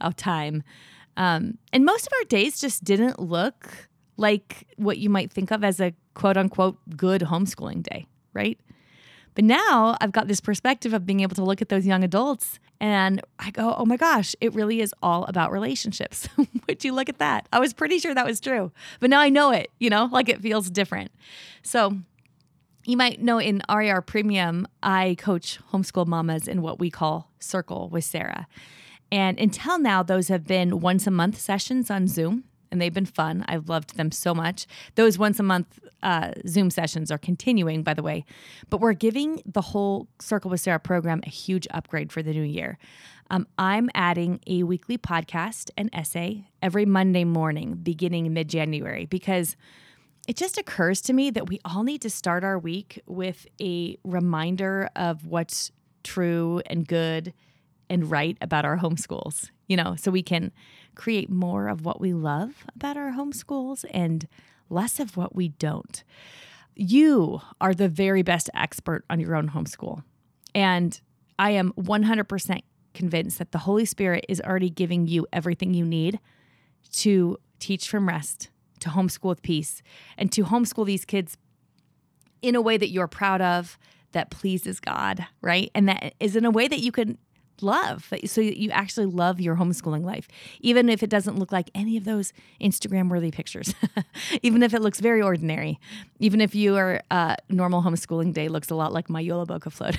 a 0.00 0.12
time. 0.12 0.62
Um, 1.16 1.58
and 1.72 1.84
most 1.84 2.06
of 2.06 2.12
our 2.12 2.24
days 2.24 2.60
just 2.60 2.84
didn't 2.84 3.18
look 3.18 3.88
like 4.16 4.66
what 4.76 4.98
you 4.98 5.10
might 5.10 5.32
think 5.32 5.50
of 5.50 5.64
as 5.64 5.80
a 5.80 5.94
quote 6.14 6.36
unquote 6.36 6.78
good 6.96 7.22
homeschooling 7.22 7.82
day, 7.82 8.06
right? 8.32 8.58
But 9.36 9.44
now 9.44 9.98
I've 10.00 10.12
got 10.12 10.28
this 10.28 10.40
perspective 10.40 10.94
of 10.94 11.06
being 11.06 11.20
able 11.20 11.36
to 11.36 11.44
look 11.44 11.60
at 11.62 11.68
those 11.68 11.86
young 11.86 12.02
adults 12.02 12.58
and 12.80 13.20
I 13.38 13.50
go, 13.50 13.74
oh 13.76 13.84
my 13.84 13.98
gosh, 13.98 14.34
it 14.40 14.54
really 14.54 14.80
is 14.80 14.94
all 15.02 15.24
about 15.26 15.52
relationships. 15.52 16.26
Would 16.68 16.84
you 16.84 16.92
look 16.92 17.10
at 17.10 17.18
that? 17.18 17.46
I 17.52 17.60
was 17.60 17.74
pretty 17.74 17.98
sure 17.98 18.14
that 18.14 18.26
was 18.26 18.40
true, 18.40 18.72
but 18.98 19.10
now 19.10 19.20
I 19.20 19.28
know 19.28 19.50
it, 19.52 19.70
you 19.78 19.90
know, 19.90 20.08
like 20.10 20.30
it 20.30 20.40
feels 20.40 20.70
different. 20.70 21.12
So 21.62 21.98
you 22.86 22.96
might 22.96 23.20
know 23.20 23.38
in 23.38 23.60
RAR 23.68 24.00
Premium, 24.00 24.66
I 24.82 25.16
coach 25.18 25.58
homeschool 25.70 26.06
mamas 26.06 26.48
in 26.48 26.62
what 26.62 26.78
we 26.78 26.90
call 26.90 27.30
Circle 27.38 27.90
with 27.90 28.04
Sarah. 28.04 28.48
And 29.12 29.38
until 29.38 29.78
now, 29.78 30.02
those 30.02 30.28
have 30.28 30.46
been 30.46 30.80
once 30.80 31.06
a 31.06 31.10
month 31.10 31.38
sessions 31.38 31.90
on 31.90 32.08
Zoom 32.08 32.44
and 32.70 32.80
they've 32.80 32.92
been 32.92 33.06
fun. 33.06 33.44
I've 33.48 33.68
loved 33.68 33.96
them 33.96 34.10
so 34.10 34.34
much. 34.34 34.66
Those 34.94 35.18
once 35.18 35.38
a 35.40 35.42
month 35.42 35.78
uh, 36.02 36.32
Zoom 36.46 36.70
sessions 36.70 37.10
are 37.10 37.18
continuing, 37.18 37.82
by 37.82 37.94
the 37.94 38.02
way, 38.02 38.24
but 38.70 38.80
we're 38.80 38.92
giving 38.92 39.42
the 39.46 39.60
whole 39.60 40.08
Circle 40.20 40.50
with 40.50 40.60
Sarah 40.60 40.78
program 40.78 41.20
a 41.24 41.30
huge 41.30 41.66
upgrade 41.70 42.12
for 42.12 42.22
the 42.22 42.32
new 42.32 42.42
year. 42.42 42.78
Um, 43.30 43.46
I'm 43.58 43.90
adding 43.94 44.40
a 44.46 44.62
weekly 44.62 44.98
podcast 44.98 45.70
and 45.76 45.90
essay 45.92 46.48
every 46.62 46.86
Monday 46.86 47.24
morning 47.24 47.74
beginning 47.74 48.32
mid 48.32 48.48
January 48.48 49.06
because 49.06 49.56
it 50.28 50.36
just 50.36 50.58
occurs 50.58 51.00
to 51.02 51.12
me 51.12 51.30
that 51.30 51.48
we 51.48 51.60
all 51.64 51.82
need 51.82 52.02
to 52.02 52.10
start 52.10 52.44
our 52.44 52.58
week 52.58 53.00
with 53.06 53.46
a 53.60 53.96
reminder 54.04 54.88
of 54.96 55.26
what's 55.26 55.70
true 56.02 56.62
and 56.66 56.86
good 56.86 57.32
and 57.88 58.10
right 58.10 58.36
about 58.40 58.64
our 58.64 58.78
homeschools, 58.78 59.50
you 59.66 59.76
know, 59.76 59.96
so 59.96 60.10
we 60.10 60.22
can 60.22 60.52
create 60.94 61.30
more 61.30 61.68
of 61.68 61.84
what 61.84 62.00
we 62.00 62.12
love 62.12 62.64
about 62.74 62.96
our 62.96 63.12
homeschools 63.12 63.84
and 63.90 64.26
less 64.70 64.98
of 64.98 65.16
what 65.16 65.34
we 65.34 65.48
don't. 65.48 66.02
You 66.74 67.40
are 67.60 67.74
the 67.74 67.88
very 67.88 68.22
best 68.22 68.50
expert 68.54 69.04
on 69.08 69.20
your 69.20 69.34
own 69.34 69.50
homeschool. 69.50 70.02
And 70.54 71.00
I 71.38 71.50
am 71.50 71.72
100% 71.72 72.62
convinced 72.94 73.38
that 73.38 73.52
the 73.52 73.58
Holy 73.58 73.84
Spirit 73.84 74.24
is 74.28 74.40
already 74.40 74.70
giving 74.70 75.06
you 75.06 75.26
everything 75.32 75.74
you 75.74 75.84
need 75.84 76.18
to 76.92 77.36
teach 77.58 77.88
from 77.88 78.08
rest, 78.08 78.50
to 78.80 78.90
homeschool 78.90 79.28
with 79.28 79.42
peace, 79.42 79.82
and 80.16 80.32
to 80.32 80.44
homeschool 80.44 80.86
these 80.86 81.04
kids 81.04 81.36
in 82.42 82.54
a 82.54 82.60
way 82.60 82.76
that 82.76 82.90
you're 82.90 83.08
proud 83.08 83.40
of, 83.40 83.78
that 84.12 84.30
pleases 84.30 84.80
God, 84.80 85.26
right? 85.42 85.70
And 85.74 85.88
that 85.88 86.14
is 86.20 86.36
in 86.36 86.44
a 86.44 86.50
way 86.50 86.68
that 86.68 86.80
you 86.80 86.92
can 86.92 87.18
love, 87.62 88.12
so 88.26 88.40
you 88.40 88.70
actually 88.70 89.06
love 89.06 89.40
your 89.40 89.56
homeschooling 89.56 90.04
life, 90.04 90.28
even 90.60 90.88
if 90.88 91.02
it 91.02 91.10
doesn't 91.10 91.38
look 91.38 91.52
like 91.52 91.70
any 91.74 91.96
of 91.96 92.04
those 92.04 92.32
Instagram 92.60 93.08
worthy 93.08 93.30
pictures, 93.30 93.74
even 94.42 94.62
if 94.62 94.74
it 94.74 94.82
looks 94.82 95.00
very 95.00 95.22
ordinary, 95.22 95.78
even 96.18 96.40
if 96.40 96.54
your 96.54 97.00
uh, 97.10 97.36
normal 97.48 97.82
homeschooling 97.82 98.32
day 98.32 98.48
looks 98.48 98.70
a 98.70 98.74
lot 98.74 98.92
like 98.92 99.08
my 99.08 99.22
Jolabokaflod. 99.22 99.98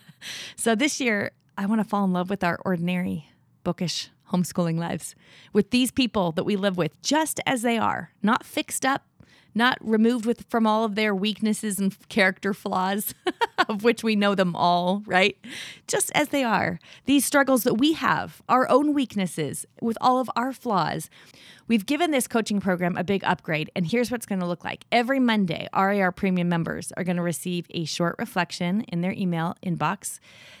so 0.56 0.74
this 0.74 1.00
year, 1.00 1.32
I 1.56 1.66
want 1.66 1.80
to 1.80 1.88
fall 1.88 2.04
in 2.04 2.12
love 2.12 2.30
with 2.30 2.44
our 2.44 2.58
ordinary, 2.64 3.28
bookish 3.64 4.10
homeschooling 4.32 4.78
lives, 4.78 5.14
with 5.52 5.70
these 5.70 5.90
people 5.90 6.32
that 6.32 6.44
we 6.44 6.56
live 6.56 6.76
with 6.76 7.00
just 7.02 7.40
as 7.46 7.62
they 7.62 7.78
are, 7.78 8.12
not 8.22 8.44
fixed 8.44 8.84
up, 8.84 9.04
not 9.58 9.76
removed 9.80 10.24
with 10.24 10.46
from 10.48 10.66
all 10.66 10.84
of 10.84 10.94
their 10.94 11.14
weaknesses 11.14 11.78
and 11.78 11.94
character 12.08 12.54
flaws, 12.54 13.14
of 13.68 13.84
which 13.84 14.02
we 14.02 14.16
know 14.16 14.34
them 14.34 14.56
all, 14.56 15.02
right? 15.04 15.36
Just 15.86 16.10
as 16.14 16.28
they 16.28 16.42
are. 16.42 16.78
These 17.04 17.26
struggles 17.26 17.64
that 17.64 17.74
we 17.74 17.92
have, 17.92 18.40
our 18.48 18.66
own 18.70 18.94
weaknesses, 18.94 19.66
with 19.82 19.98
all 20.00 20.18
of 20.18 20.30
our 20.34 20.54
flaws. 20.54 21.10
We've 21.68 21.84
given 21.84 22.12
this 22.12 22.26
coaching 22.26 22.60
program 22.60 22.96
a 22.96 23.04
big 23.04 23.22
upgrade, 23.24 23.70
and 23.76 23.86
here's 23.86 24.10
what's 24.10 24.24
going 24.24 24.40
to 24.40 24.46
look 24.46 24.64
like. 24.64 24.86
Every 24.90 25.20
Monday, 25.20 25.68
RAR 25.74 26.10
Premium 26.12 26.48
members 26.48 26.92
are 26.96 27.04
going 27.04 27.18
to 27.18 27.22
receive 27.22 27.66
a 27.68 27.84
short 27.84 28.16
reflection 28.18 28.80
in 28.88 29.02
their 29.02 29.12
email 29.12 29.54
inbox 29.62 30.18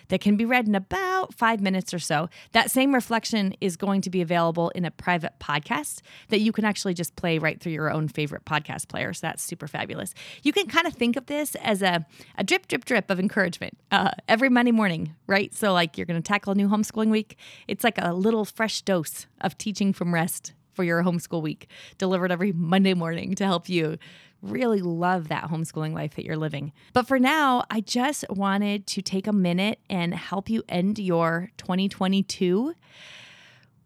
that 0.08 0.20
can 0.20 0.36
be 0.36 0.44
read 0.44 0.68
in 0.68 0.74
about 0.74 1.32
five 1.32 1.62
minutes 1.62 1.94
or 1.94 1.98
so. 1.98 2.28
That 2.52 2.70
same 2.70 2.94
reflection 2.94 3.54
is 3.58 3.78
going 3.78 4.02
to 4.02 4.10
be 4.10 4.20
available 4.20 4.68
in 4.74 4.84
a 4.84 4.90
private 4.90 5.32
podcast 5.40 6.02
that 6.28 6.40
you 6.40 6.52
can 6.52 6.66
actually 6.66 6.92
just 6.92 7.16
play 7.16 7.38
right 7.38 7.58
through 7.58 7.72
your 7.72 7.90
own 7.90 8.08
favorite 8.08 8.44
podcast 8.44 8.88
player. 8.88 9.14
So 9.14 9.28
that's 9.28 9.42
super 9.42 9.66
fabulous. 9.66 10.12
You 10.42 10.52
can 10.52 10.66
kind 10.66 10.86
of 10.86 10.92
think 10.92 11.16
of 11.16 11.24
this 11.24 11.54
as 11.54 11.80
a, 11.80 12.04
a 12.36 12.44
drip, 12.44 12.68
drip, 12.68 12.84
drip 12.84 13.10
of 13.10 13.18
encouragement 13.18 13.78
uh, 13.90 14.10
every 14.28 14.50
Monday 14.50 14.72
morning, 14.72 15.14
right? 15.26 15.54
So, 15.54 15.72
like 15.72 15.96
you're 15.96 16.06
going 16.06 16.22
to 16.22 16.26
tackle 16.26 16.52
a 16.52 16.54
new 16.54 16.68
homeschooling 16.68 17.08
week, 17.08 17.38
it's 17.66 17.82
like 17.82 17.96
a 17.96 18.12
little 18.12 18.44
fresh 18.44 18.82
dose 18.82 19.26
of 19.40 19.56
teaching 19.56 19.94
from 19.94 20.12
rest 20.12 20.52
for 20.78 20.84
your 20.84 21.02
homeschool 21.02 21.42
week, 21.42 21.66
delivered 21.98 22.30
every 22.30 22.52
Monday 22.52 22.94
morning 22.94 23.34
to 23.34 23.44
help 23.44 23.68
you 23.68 23.98
really 24.42 24.80
love 24.80 25.26
that 25.26 25.42
homeschooling 25.50 25.92
life 25.92 26.14
that 26.14 26.24
you're 26.24 26.36
living. 26.36 26.72
But 26.92 27.08
for 27.08 27.18
now, 27.18 27.64
I 27.68 27.80
just 27.80 28.24
wanted 28.30 28.86
to 28.86 29.02
take 29.02 29.26
a 29.26 29.32
minute 29.32 29.80
and 29.90 30.14
help 30.14 30.48
you 30.48 30.62
end 30.68 31.00
your 31.00 31.50
2022 31.56 32.74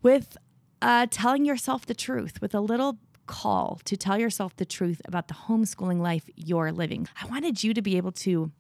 with 0.03 0.37
uh, 0.83 1.07
telling 1.11 1.47
yourself 1.47 1.87
the 1.87 1.95
truth, 1.95 2.43
with 2.43 2.55
a 2.55 2.61
little 2.61 2.99
call 3.25 3.81
to 3.87 3.97
tell 3.97 4.21
yourself 4.21 4.55
the 4.57 4.67
truth 4.67 5.01
about 5.07 5.29
the 5.29 5.35
homeschooling 5.49 6.01
life 6.01 6.29
you're 6.37 6.73
living. 6.73 7.09
I 7.23 7.25
wanted 7.25 7.65
you 7.65 7.73
to 7.73 7.81
be 7.81 7.97
able 7.97 8.13
to 8.13 8.53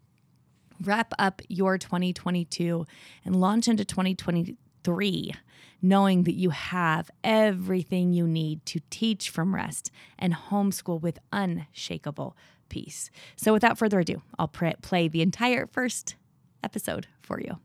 wrap 0.80 1.12
up 1.18 1.42
your 1.50 1.76
2022 1.76 2.86
and 3.26 3.36
launch 3.36 3.68
into 3.68 3.84
2023 4.82 5.34
knowing 5.82 6.22
that 6.22 6.34
you 6.34 6.50
have 6.50 7.10
everything 7.24 8.12
you 8.12 8.26
need 8.26 8.64
to 8.64 8.80
teach 8.88 9.30
from 9.30 9.54
rest 9.54 9.90
and 10.18 10.32
homeschool 10.32 11.00
with 11.00 11.18
unshakable 11.32 12.36
peace. 12.68 13.10
So, 13.36 13.52
without 13.52 13.76
further 13.76 13.98
ado, 14.00 14.22
I'll 14.38 14.48
pr- 14.48 14.68
play 14.80 15.08
the 15.08 15.22
entire 15.22 15.66
first 15.66 16.14
episode 16.62 17.08
for 17.20 17.40
you. 17.40 17.58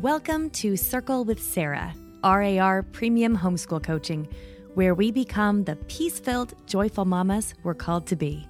Welcome 0.00 0.50
to 0.50 0.76
Circle 0.76 1.24
with 1.24 1.42
Sarah, 1.42 1.92
RAR 2.22 2.84
Premium 2.84 3.36
Homeschool 3.36 3.82
Coaching, 3.82 4.28
where 4.74 4.94
we 4.94 5.10
become 5.10 5.64
the 5.64 5.74
peace 5.88 6.20
filled, 6.20 6.54
joyful 6.66 7.04
mamas 7.04 7.54
we're 7.64 7.74
called 7.74 8.06
to 8.06 8.14
be. 8.14 8.46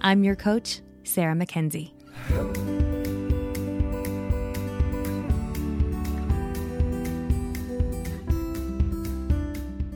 I'm 0.00 0.24
your 0.24 0.36
coach, 0.36 0.80
Sarah 1.02 1.34
Mackenzie. 1.34 1.93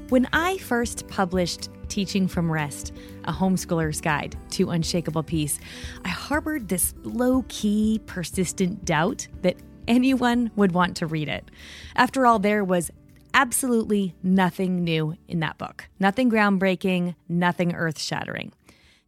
When 0.08 0.26
I 0.32 0.56
first 0.58 1.06
published 1.08 1.68
Teaching 1.88 2.28
from 2.28 2.50
Rest, 2.50 2.94
a 3.24 3.32
homeschooler's 3.32 4.00
guide 4.00 4.36
to 4.52 4.70
unshakable 4.70 5.22
peace, 5.22 5.58
I 6.04 6.08
harbored 6.08 6.68
this 6.68 6.94
low 7.02 7.44
key, 7.48 8.00
persistent 8.06 8.84
doubt 8.86 9.28
that 9.42 9.56
anyone 9.86 10.50
would 10.56 10.72
want 10.72 10.96
to 10.98 11.06
read 11.06 11.28
it. 11.28 11.50
After 11.94 12.26
all, 12.26 12.38
there 12.38 12.64
was 12.64 12.90
absolutely 13.34 14.14
nothing 14.22 14.82
new 14.82 15.14
in 15.28 15.40
that 15.40 15.58
book, 15.58 15.88
nothing 16.00 16.30
groundbreaking, 16.30 17.14
nothing 17.28 17.74
earth 17.74 18.00
shattering. 18.00 18.52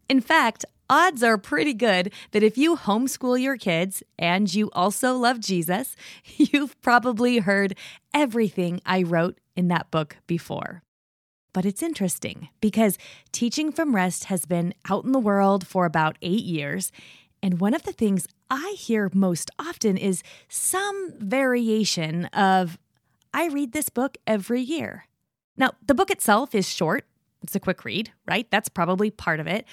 In 0.08 0.20
fact, 0.20 0.64
odds 0.90 1.22
are 1.22 1.38
pretty 1.38 1.72
good 1.72 2.12
that 2.32 2.42
if 2.42 2.58
you 2.58 2.76
homeschool 2.76 3.40
your 3.40 3.56
kids 3.56 4.02
and 4.18 4.52
you 4.52 4.70
also 4.72 5.14
love 5.16 5.40
Jesus, 5.40 5.96
you've 6.36 6.78
probably 6.82 7.38
heard 7.38 7.74
everything 8.12 8.82
I 8.84 9.04
wrote 9.04 9.38
in 9.56 9.68
that 9.68 9.90
book 9.90 10.16
before. 10.26 10.82
But 11.52 11.64
it's 11.64 11.82
interesting 11.82 12.48
because 12.60 12.98
Teaching 13.32 13.72
from 13.72 13.94
Rest 13.94 14.24
has 14.24 14.44
been 14.44 14.74
out 14.88 15.04
in 15.04 15.12
the 15.12 15.18
world 15.18 15.66
for 15.66 15.84
about 15.84 16.18
eight 16.22 16.44
years. 16.44 16.92
And 17.42 17.60
one 17.60 17.74
of 17.74 17.84
the 17.84 17.92
things 17.92 18.26
I 18.50 18.74
hear 18.78 19.10
most 19.14 19.50
often 19.58 19.96
is 19.96 20.22
some 20.48 21.14
variation 21.18 22.26
of, 22.26 22.78
I 23.32 23.46
read 23.48 23.72
this 23.72 23.88
book 23.88 24.18
every 24.26 24.60
year. 24.60 25.06
Now, 25.56 25.72
the 25.84 25.94
book 25.94 26.10
itself 26.10 26.54
is 26.54 26.68
short, 26.68 27.04
it's 27.42 27.56
a 27.56 27.60
quick 27.60 27.84
read, 27.84 28.12
right? 28.26 28.48
That's 28.50 28.68
probably 28.68 29.10
part 29.10 29.40
of 29.40 29.46
it. 29.46 29.66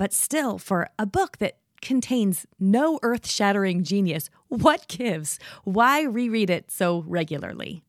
But 0.00 0.14
still, 0.14 0.56
for 0.56 0.88
a 0.98 1.04
book 1.04 1.36
that 1.40 1.58
contains 1.82 2.46
no 2.58 2.98
earth 3.02 3.28
shattering 3.28 3.84
genius, 3.84 4.30
what 4.48 4.88
gives? 4.88 5.38
Why 5.64 6.04
reread 6.04 6.48
it 6.48 6.70
so 6.70 7.04
regularly? 7.06 7.82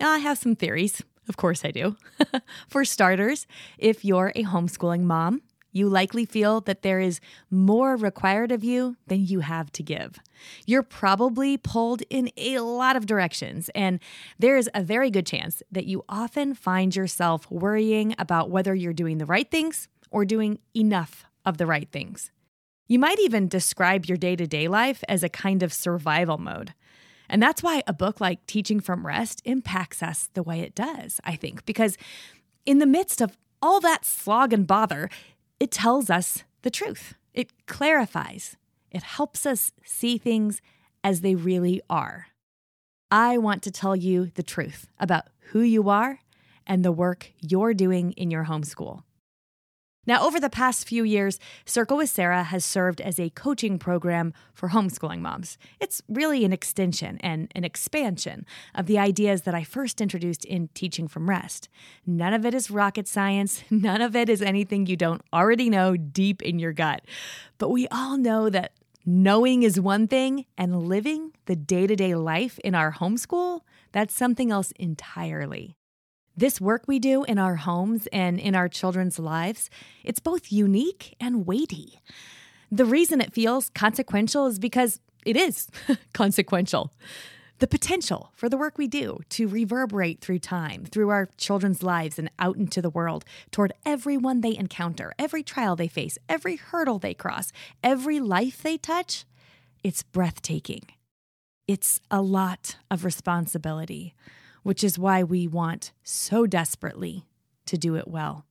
I 0.00 0.16
have 0.16 0.38
some 0.38 0.56
theories. 0.56 1.02
Of 1.28 1.36
course, 1.36 1.66
I 1.66 1.70
do. 1.70 1.98
For 2.68 2.86
starters, 2.86 3.46
if 3.76 4.02
you're 4.02 4.32
a 4.34 4.44
homeschooling 4.44 5.02
mom, 5.02 5.42
you 5.70 5.90
likely 5.90 6.24
feel 6.24 6.62
that 6.62 6.80
there 6.80 7.00
is 7.00 7.20
more 7.50 7.96
required 7.96 8.50
of 8.50 8.64
you 8.64 8.96
than 9.06 9.26
you 9.26 9.40
have 9.40 9.70
to 9.72 9.82
give. 9.82 10.18
You're 10.64 10.82
probably 10.82 11.58
pulled 11.58 12.00
in 12.08 12.30
a 12.38 12.60
lot 12.60 12.96
of 12.96 13.04
directions, 13.04 13.68
and 13.74 14.00
there 14.38 14.56
is 14.56 14.70
a 14.72 14.82
very 14.82 15.10
good 15.10 15.26
chance 15.26 15.62
that 15.70 15.84
you 15.84 16.02
often 16.08 16.54
find 16.54 16.96
yourself 16.96 17.50
worrying 17.50 18.14
about 18.18 18.48
whether 18.48 18.74
you're 18.74 18.94
doing 18.94 19.18
the 19.18 19.26
right 19.26 19.50
things 19.50 19.86
or 20.10 20.24
doing 20.24 20.60
enough 20.74 21.27
of 21.48 21.58
the 21.58 21.66
right 21.66 21.88
things. 21.90 22.30
You 22.86 22.98
might 22.98 23.18
even 23.18 23.48
describe 23.48 24.06
your 24.06 24.16
day 24.16 24.36
to 24.36 24.46
day 24.46 24.68
life 24.68 25.02
as 25.08 25.22
a 25.22 25.28
kind 25.28 25.62
of 25.62 25.72
survival 25.72 26.38
mode. 26.38 26.74
And 27.28 27.42
that's 27.42 27.62
why 27.62 27.82
a 27.86 27.92
book 27.92 28.20
like 28.20 28.46
Teaching 28.46 28.80
from 28.80 29.06
Rest 29.06 29.42
impacts 29.44 30.02
us 30.02 30.30
the 30.32 30.42
way 30.42 30.60
it 30.60 30.74
does, 30.74 31.20
I 31.24 31.36
think, 31.36 31.66
because 31.66 31.98
in 32.64 32.78
the 32.78 32.86
midst 32.86 33.20
of 33.20 33.36
all 33.60 33.80
that 33.80 34.04
slog 34.04 34.52
and 34.52 34.66
bother, 34.66 35.10
it 35.60 35.70
tells 35.70 36.08
us 36.08 36.44
the 36.62 36.70
truth. 36.70 37.14
It 37.34 37.66
clarifies. 37.66 38.56
It 38.90 39.02
helps 39.02 39.44
us 39.44 39.72
see 39.84 40.16
things 40.16 40.62
as 41.04 41.20
they 41.20 41.34
really 41.34 41.82
are. 41.90 42.28
I 43.10 43.38
want 43.38 43.62
to 43.62 43.70
tell 43.70 43.96
you 43.96 44.30
the 44.34 44.42
truth 44.42 44.88
about 44.98 45.24
who 45.50 45.60
you 45.60 45.88
are 45.88 46.20
and 46.66 46.84
the 46.84 46.92
work 46.92 47.32
you're 47.40 47.74
doing 47.74 48.12
in 48.12 48.30
your 48.30 48.44
homeschool. 48.44 49.02
Now, 50.08 50.26
over 50.26 50.40
the 50.40 50.48
past 50.48 50.88
few 50.88 51.04
years, 51.04 51.38
Circle 51.66 51.98
with 51.98 52.08
Sarah 52.08 52.44
has 52.44 52.64
served 52.64 53.02
as 53.02 53.20
a 53.20 53.28
coaching 53.28 53.78
program 53.78 54.32
for 54.54 54.70
homeschooling 54.70 55.20
moms. 55.20 55.58
It's 55.80 56.00
really 56.08 56.46
an 56.46 56.52
extension 56.52 57.18
and 57.20 57.52
an 57.54 57.62
expansion 57.62 58.46
of 58.74 58.86
the 58.86 58.98
ideas 58.98 59.42
that 59.42 59.54
I 59.54 59.64
first 59.64 60.00
introduced 60.00 60.46
in 60.46 60.68
Teaching 60.68 61.08
from 61.08 61.28
Rest. 61.28 61.68
None 62.06 62.32
of 62.32 62.46
it 62.46 62.54
is 62.54 62.70
rocket 62.70 63.06
science, 63.06 63.62
none 63.70 64.00
of 64.00 64.16
it 64.16 64.30
is 64.30 64.40
anything 64.40 64.86
you 64.86 64.96
don't 64.96 65.20
already 65.30 65.68
know 65.68 65.94
deep 65.94 66.40
in 66.40 66.58
your 66.58 66.72
gut. 66.72 67.02
But 67.58 67.68
we 67.68 67.86
all 67.88 68.16
know 68.16 68.48
that 68.48 68.72
knowing 69.04 69.62
is 69.62 69.78
one 69.78 70.08
thing, 70.08 70.46
and 70.56 70.88
living 70.88 71.32
the 71.44 71.56
day 71.56 71.86
to 71.86 71.94
day 71.94 72.14
life 72.14 72.58
in 72.60 72.74
our 72.74 72.94
homeschool, 72.94 73.60
that's 73.92 74.14
something 74.14 74.50
else 74.50 74.72
entirely. 74.78 75.77
This 76.38 76.60
work 76.60 76.84
we 76.86 77.00
do 77.00 77.24
in 77.24 77.36
our 77.36 77.56
homes 77.56 78.06
and 78.12 78.38
in 78.38 78.54
our 78.54 78.68
children's 78.68 79.18
lives, 79.18 79.68
it's 80.04 80.20
both 80.20 80.52
unique 80.52 81.16
and 81.18 81.48
weighty. 81.48 81.98
The 82.70 82.84
reason 82.84 83.20
it 83.20 83.32
feels 83.32 83.70
consequential 83.70 84.46
is 84.46 84.60
because 84.60 85.00
it 85.26 85.34
is 85.34 85.66
consequential. 86.14 86.92
The 87.58 87.66
potential 87.66 88.30
for 88.36 88.48
the 88.48 88.56
work 88.56 88.78
we 88.78 88.86
do 88.86 89.18
to 89.30 89.48
reverberate 89.48 90.20
through 90.20 90.38
time, 90.38 90.84
through 90.84 91.08
our 91.08 91.28
children's 91.38 91.82
lives 91.82 92.20
and 92.20 92.30
out 92.38 92.56
into 92.56 92.80
the 92.80 92.88
world, 92.88 93.24
toward 93.50 93.72
everyone 93.84 94.40
they 94.40 94.56
encounter, 94.56 95.14
every 95.18 95.42
trial 95.42 95.74
they 95.74 95.88
face, 95.88 96.18
every 96.28 96.54
hurdle 96.54 97.00
they 97.00 97.14
cross, 97.14 97.50
every 97.82 98.20
life 98.20 98.62
they 98.62 98.78
touch, 98.78 99.24
it's 99.82 100.04
breathtaking. 100.04 100.82
It's 101.66 102.00
a 102.12 102.22
lot 102.22 102.76
of 102.92 103.04
responsibility 103.04 104.14
which 104.62 104.82
is 104.84 104.98
why 104.98 105.22
we 105.22 105.46
want 105.46 105.92
so 106.02 106.46
desperately 106.46 107.24
to 107.66 107.78
do 107.78 107.96
it 107.96 108.08
well. 108.08 108.44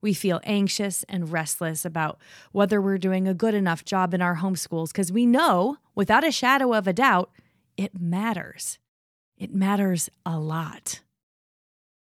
We 0.00 0.14
feel 0.14 0.40
anxious 0.42 1.04
and 1.08 1.30
restless 1.30 1.84
about 1.84 2.18
whether 2.50 2.80
we're 2.80 2.98
doing 2.98 3.28
a 3.28 3.34
good 3.34 3.54
enough 3.54 3.84
job 3.84 4.12
in 4.12 4.20
our 4.20 4.36
homeschools 4.36 4.88
because 4.88 5.12
we 5.12 5.26
know, 5.26 5.76
without 5.94 6.26
a 6.26 6.32
shadow 6.32 6.74
of 6.74 6.88
a 6.88 6.92
doubt, 6.92 7.30
it 7.76 8.00
matters. 8.00 8.78
It 9.38 9.54
matters 9.54 10.10
a 10.26 10.38
lot. 10.38 11.00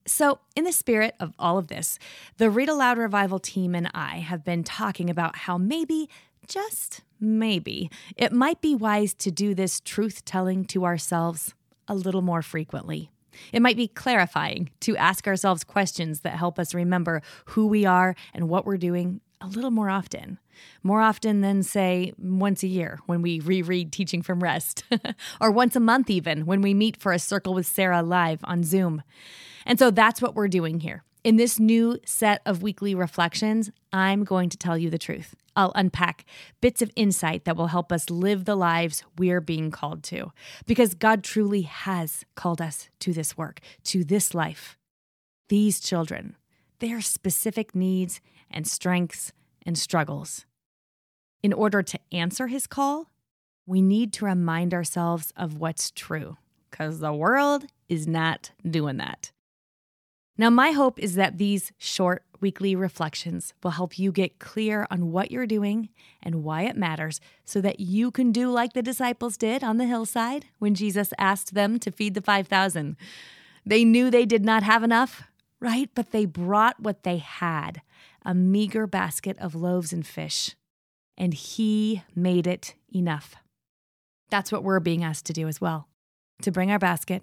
So, 0.07 0.41
in 0.55 0.65
the 0.65 0.73
spirit 0.73 1.15
of 1.19 1.33
all 1.39 1.57
of 1.57 1.69
this, 1.69 1.99
the 2.37 2.51
Read 2.51 2.69
Aloud 2.69 2.99
Revival 2.99 3.39
team 3.39 3.75
and 3.75 3.91
I 3.95 4.19
have 4.19 4.45
been 4.45 4.63
talking 4.63 5.09
about 5.09 5.37
how 5.37 5.57
maybe, 5.57 6.11
just 6.47 7.01
maybe, 7.19 7.91
it 8.17 8.33
might 8.33 8.61
be 8.61 8.75
wise 8.75 9.15
to 9.15 9.31
do 9.31 9.55
this 9.55 9.81
truth 9.81 10.25
telling 10.27 10.67
to 10.67 10.85
ourselves 10.85 11.55
a 11.89 11.95
little 11.95 12.21
more 12.21 12.43
frequently. 12.43 13.11
It 13.53 13.63
might 13.63 13.77
be 13.77 13.89
clarifying 13.89 14.71
to 14.81 14.97
ask 14.97 15.27
ourselves 15.27 15.65
questions 15.65 16.21
that 16.21 16.35
help 16.35 16.59
us 16.59 16.75
remember 16.75 17.23
who 17.47 17.67
we 17.67 17.85
are 17.85 18.15
and 18.33 18.49
what 18.49 18.65
we're 18.65 18.77
doing 18.77 19.21
a 19.41 19.47
little 19.47 19.71
more 19.71 19.91
often. 19.91 20.39
More 20.83 21.01
often 21.01 21.41
than, 21.41 21.63
say, 21.63 22.13
once 22.17 22.63
a 22.63 22.69
year 22.69 23.01
when 23.07 23.23
we 23.23 23.41
reread 23.41 23.93
Teaching 23.93 24.23
from 24.23 24.43
Rest, 24.43 24.85
or 25.41 25.51
once 25.51 25.77
a 25.77 25.81
month, 25.81 26.09
even 26.09 26.47
when 26.47 26.63
we 26.63 26.73
meet 26.75 26.97
for 26.97 27.13
a 27.13 27.19
Circle 27.19 27.55
with 27.55 27.67
Sarah 27.67 28.03
live 28.03 28.41
on 28.45 28.63
Zoom. 28.63 29.03
And 29.67 29.79
so 29.79 29.91
that's 29.91 30.23
what 30.23 30.35
we're 30.35 30.49
doing 30.49 30.81
here. 30.81 31.03
In 31.25 31.37
this 31.37 31.59
new 31.59 31.99
set 32.05 32.43
of 32.45 32.63
weekly 32.63 32.95
reflections, 32.95 33.71
I'm 33.95 34.25
going 34.25 34.51
to 34.51 34.59
tell 34.59 34.77
you 34.77 34.91
the 34.91 34.99
truth. 34.99 35.35
I'll 35.57 35.73
unpack 35.75 36.27
bits 36.61 36.83
of 36.83 36.91
insight 36.97 37.47
that 37.47 37.57
will 37.57 37.69
help 37.69 37.91
us 37.91 38.11
live 38.11 38.45
the 38.45 38.55
lives 38.55 39.05
we're 39.17 39.41
being 39.41 39.71
called 39.71 40.03
to. 40.05 40.33
Because 40.67 40.93
God 40.93 41.25
truly 41.25 41.63
has 41.63 42.27
called 42.35 42.61
us 42.61 42.91
to 43.01 43.15
this 43.15 43.39
work, 43.39 43.61
to 43.85 44.05
this 44.05 44.35
life. 44.35 44.77
These 45.49 45.81
children, 45.81 46.37
their 46.81 47.01
specific 47.01 47.75
needs 47.75 48.21
and 48.51 48.67
strengths 48.67 49.33
and 49.65 49.79
struggles. 49.79 50.45
In 51.43 51.55
order 51.55 51.83
to 51.83 51.99
answer 52.13 52.49
his 52.49 52.67
call, 52.67 53.09
we 53.65 53.81
need 53.81 54.13
to 54.15 54.27
remind 54.27 54.75
ourselves 54.75 55.33
of 55.39 55.59
what's 55.59 55.91
true, 55.91 56.37
because 56.71 56.99
the 56.99 57.15
world 57.15 57.65
is 57.89 58.07
not 58.07 58.51
doing 58.69 58.99
that. 58.99 59.31
Now, 60.37 60.51
my 60.51 60.73
hope 60.73 60.99
is 60.99 61.15
that 61.15 61.39
these 61.39 61.73
short 61.79 62.25
weekly 62.41 62.75
reflections 62.75 63.55
will 63.63 63.71
help 63.71 63.99
you 63.99 64.11
get 64.11 64.41
clear 64.41 64.87
on 64.91 65.13
what 65.13 65.31
you're 65.31 65.47
doing 65.47 65.91
and 66.23 66.43
why 66.43 66.63
it 66.63 66.77
matters 66.77 67.21
so 67.45 67.61
that 67.61 67.79
you 67.79 68.11
can 68.11 68.33
do 68.33 68.51
like 68.51 68.73
the 68.73 68.83
disciples 68.83 69.37
did 69.37 69.63
on 69.63 69.79
the 69.79 69.87
hillside 69.87 70.47
when 70.59 70.75
Jesus 70.75 71.13
asked 71.19 71.55
them 71.55 71.79
to 71.79 71.93
feed 71.93 72.15
the 72.15 72.21
5,000. 72.21 72.97
They 73.65 73.85
knew 73.85 74.11
they 74.11 74.27
did 74.27 74.45
not 74.45 74.65
have 74.65 74.83
enough, 74.83 75.23
right? 75.61 75.89
But 75.95 76.11
they 76.11 76.27
brought 76.27 76.81
what 76.81 77.05
they 77.05 77.19
had 77.19 77.81
a 78.25 78.35
meager 78.35 78.87
basket 78.87 79.39
of 79.39 79.55
loaves 79.55 79.93
and 79.93 80.07
fish, 80.07 80.57
and 81.17 81.33
He 81.33 82.03
made 82.15 82.47
it 82.47 82.75
enough. 82.95 83.37
That's 84.31 84.51
what 84.51 84.65
we're 84.65 84.81
being 84.81 85.05
asked 85.05 85.27
to 85.27 85.33
do 85.33 85.47
as 85.47 85.61
well 85.61 85.89
to 86.43 86.51
bring 86.51 86.71
our 86.71 86.79
basket 86.79 87.23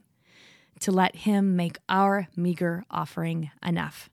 to 0.82 0.92
let 0.92 1.16
Him 1.16 1.56
make 1.56 1.78
our 1.90 2.28
meager 2.36 2.84
offering 2.92 3.52
enough. 3.66 4.10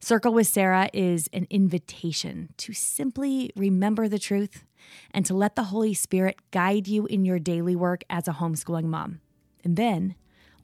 Circle 0.00 0.34
with 0.34 0.46
Sarah 0.46 0.90
is 0.92 1.28
an 1.32 1.46
invitation 1.48 2.50
to 2.58 2.72
simply 2.72 3.50
remember 3.56 4.08
the 4.08 4.18
truth 4.18 4.64
and 5.10 5.24
to 5.26 5.34
let 5.34 5.56
the 5.56 5.64
Holy 5.64 5.94
Spirit 5.94 6.38
guide 6.50 6.86
you 6.86 7.06
in 7.06 7.24
your 7.24 7.38
daily 7.38 7.74
work 7.74 8.02
as 8.10 8.28
a 8.28 8.32
homeschooling 8.32 8.84
mom. 8.84 9.20
And 9.64 9.76
then, 9.76 10.14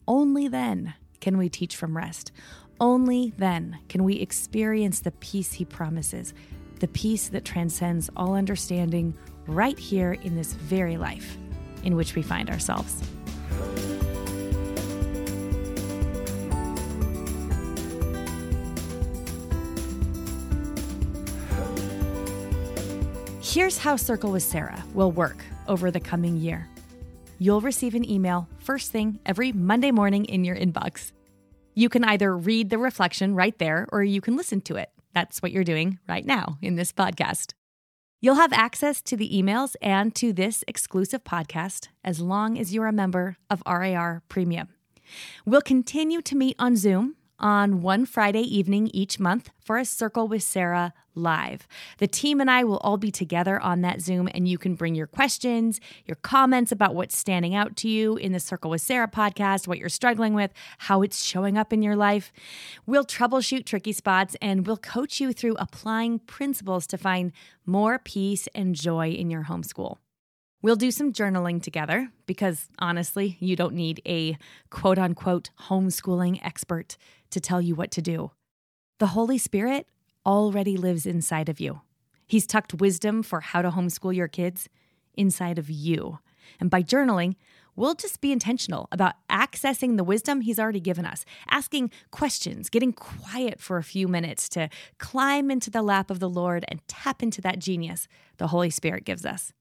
only 0.06 0.48
then, 0.48 0.94
can 1.20 1.38
we 1.38 1.48
teach 1.48 1.76
from 1.76 1.96
rest. 1.96 2.30
Only 2.80 3.32
then 3.38 3.78
can 3.88 4.04
we 4.04 4.16
experience 4.16 5.00
the 5.00 5.12
peace 5.12 5.54
He 5.54 5.64
promises, 5.64 6.34
the 6.80 6.88
peace 6.88 7.28
that 7.28 7.44
transcends 7.44 8.10
all 8.16 8.34
understanding 8.34 9.16
right 9.46 9.78
here 9.78 10.12
in 10.12 10.36
this 10.36 10.52
very 10.52 10.96
life 10.96 11.36
in 11.84 11.96
which 11.96 12.14
we 12.14 12.22
find 12.22 12.50
ourselves. 12.50 13.02
Here's 23.52 23.76
how 23.76 23.96
Circle 23.96 24.32
with 24.32 24.42
Sarah 24.42 24.82
will 24.94 25.12
work 25.12 25.44
over 25.68 25.90
the 25.90 26.00
coming 26.00 26.38
year. 26.38 26.66
You'll 27.38 27.60
receive 27.60 27.94
an 27.94 28.10
email 28.10 28.48
first 28.56 28.90
thing 28.90 29.18
every 29.26 29.52
Monday 29.52 29.90
morning 29.90 30.24
in 30.24 30.42
your 30.42 30.56
inbox. 30.56 31.12
You 31.74 31.90
can 31.90 32.02
either 32.02 32.34
read 32.34 32.70
the 32.70 32.78
reflection 32.78 33.34
right 33.34 33.58
there 33.58 33.86
or 33.92 34.02
you 34.02 34.22
can 34.22 34.38
listen 34.38 34.62
to 34.62 34.76
it. 34.76 34.88
That's 35.12 35.42
what 35.42 35.52
you're 35.52 35.64
doing 35.64 35.98
right 36.08 36.24
now 36.24 36.56
in 36.62 36.76
this 36.76 36.94
podcast. 36.94 37.52
You'll 38.22 38.36
have 38.36 38.54
access 38.54 39.02
to 39.02 39.18
the 39.18 39.28
emails 39.28 39.76
and 39.82 40.14
to 40.14 40.32
this 40.32 40.64
exclusive 40.66 41.22
podcast 41.22 41.88
as 42.02 42.20
long 42.20 42.58
as 42.58 42.72
you're 42.72 42.86
a 42.86 42.90
member 42.90 43.36
of 43.50 43.62
RAR 43.66 44.22
Premium. 44.30 44.68
We'll 45.44 45.60
continue 45.60 46.22
to 46.22 46.34
meet 46.34 46.56
on 46.58 46.74
Zoom 46.74 47.16
on 47.42 47.82
one 47.82 48.06
Friday 48.06 48.40
evening 48.40 48.88
each 48.94 49.18
month 49.18 49.50
for 49.60 49.76
a 49.76 49.84
Circle 49.84 50.28
with 50.28 50.42
Sarah 50.42 50.94
live. 51.14 51.66
The 51.98 52.06
team 52.06 52.40
and 52.40 52.50
I 52.50 52.64
will 52.64 52.78
all 52.78 52.96
be 52.96 53.10
together 53.10 53.60
on 53.60 53.82
that 53.82 54.00
Zoom, 54.00 54.28
and 54.32 54.48
you 54.48 54.56
can 54.56 54.74
bring 54.74 54.94
your 54.94 55.06
questions, 55.06 55.80
your 56.06 56.14
comments 56.16 56.72
about 56.72 56.94
what's 56.94 57.16
standing 57.16 57.54
out 57.54 57.76
to 57.78 57.88
you 57.88 58.16
in 58.16 58.32
the 58.32 58.40
Circle 58.40 58.70
with 58.70 58.80
Sarah 58.80 59.08
podcast, 59.08 59.68
what 59.68 59.78
you're 59.78 59.88
struggling 59.88 60.34
with, 60.34 60.52
how 60.78 61.02
it's 61.02 61.22
showing 61.22 61.58
up 61.58 61.72
in 61.72 61.82
your 61.82 61.96
life. 61.96 62.32
We'll 62.86 63.04
troubleshoot 63.04 63.66
tricky 63.66 63.92
spots 63.92 64.36
and 64.40 64.66
we'll 64.66 64.76
coach 64.76 65.20
you 65.20 65.32
through 65.32 65.56
applying 65.58 66.20
principles 66.20 66.86
to 66.86 66.96
find 66.96 67.32
more 67.66 67.98
peace 67.98 68.48
and 68.54 68.74
joy 68.74 69.10
in 69.10 69.30
your 69.30 69.44
homeschool. 69.44 69.98
We'll 70.62 70.76
do 70.76 70.92
some 70.92 71.12
journaling 71.12 71.60
together 71.60 72.12
because 72.24 72.68
honestly, 72.78 73.36
you 73.40 73.56
don't 73.56 73.74
need 73.74 74.00
a 74.06 74.38
quote 74.70 74.96
unquote 74.96 75.50
homeschooling 75.68 76.38
expert 76.40 76.96
to 77.32 77.40
tell 77.40 77.60
you 77.60 77.74
what 77.74 77.90
to 77.92 78.02
do. 78.02 78.30
The 78.98 79.08
Holy 79.08 79.38
Spirit 79.38 79.86
already 80.24 80.76
lives 80.76 81.06
inside 81.06 81.48
of 81.48 81.60
you. 81.60 81.80
He's 82.26 82.46
tucked 82.46 82.74
wisdom 82.74 83.22
for 83.22 83.40
how 83.40 83.62
to 83.62 83.70
homeschool 83.70 84.14
your 84.14 84.28
kids 84.28 84.68
inside 85.14 85.58
of 85.58 85.68
you. 85.68 86.20
And 86.60 86.70
by 86.70 86.82
journaling, 86.82 87.34
we'll 87.76 87.94
just 87.94 88.20
be 88.20 88.32
intentional 88.32 88.88
about 88.92 89.14
accessing 89.30 89.96
the 89.96 90.04
wisdom 90.04 90.40
He's 90.40 90.58
already 90.58 90.80
given 90.80 91.04
us, 91.04 91.24
asking 91.50 91.90
questions, 92.10 92.68
getting 92.68 92.92
quiet 92.92 93.60
for 93.60 93.76
a 93.76 93.82
few 93.82 94.08
minutes 94.08 94.48
to 94.50 94.68
climb 94.98 95.50
into 95.50 95.70
the 95.70 95.82
lap 95.82 96.10
of 96.10 96.20
the 96.20 96.30
Lord 96.30 96.64
and 96.68 96.86
tap 96.88 97.22
into 97.22 97.40
that 97.42 97.58
genius 97.58 98.08
the 98.38 98.48
Holy 98.48 98.70
Spirit 98.70 99.04
gives 99.04 99.26
us. 99.26 99.52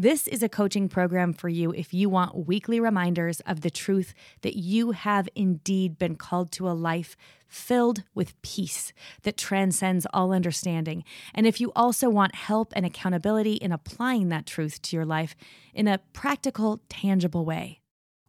This 0.00 0.28
is 0.28 0.44
a 0.44 0.48
coaching 0.48 0.88
program 0.88 1.32
for 1.32 1.48
you 1.48 1.72
if 1.72 1.92
you 1.92 2.08
want 2.08 2.46
weekly 2.46 2.78
reminders 2.78 3.40
of 3.40 3.62
the 3.62 3.70
truth 3.70 4.14
that 4.42 4.54
you 4.54 4.92
have 4.92 5.28
indeed 5.34 5.98
been 5.98 6.14
called 6.14 6.52
to 6.52 6.68
a 6.68 6.70
life 6.70 7.16
filled 7.48 8.04
with 8.14 8.40
peace 8.40 8.92
that 9.24 9.36
transcends 9.36 10.06
all 10.14 10.32
understanding. 10.32 11.02
And 11.34 11.48
if 11.48 11.60
you 11.60 11.72
also 11.74 12.08
want 12.08 12.36
help 12.36 12.72
and 12.76 12.86
accountability 12.86 13.54
in 13.54 13.72
applying 13.72 14.28
that 14.28 14.46
truth 14.46 14.80
to 14.82 14.94
your 14.94 15.04
life 15.04 15.34
in 15.74 15.88
a 15.88 15.98
practical, 16.12 16.80
tangible 16.88 17.44
way. 17.44 17.80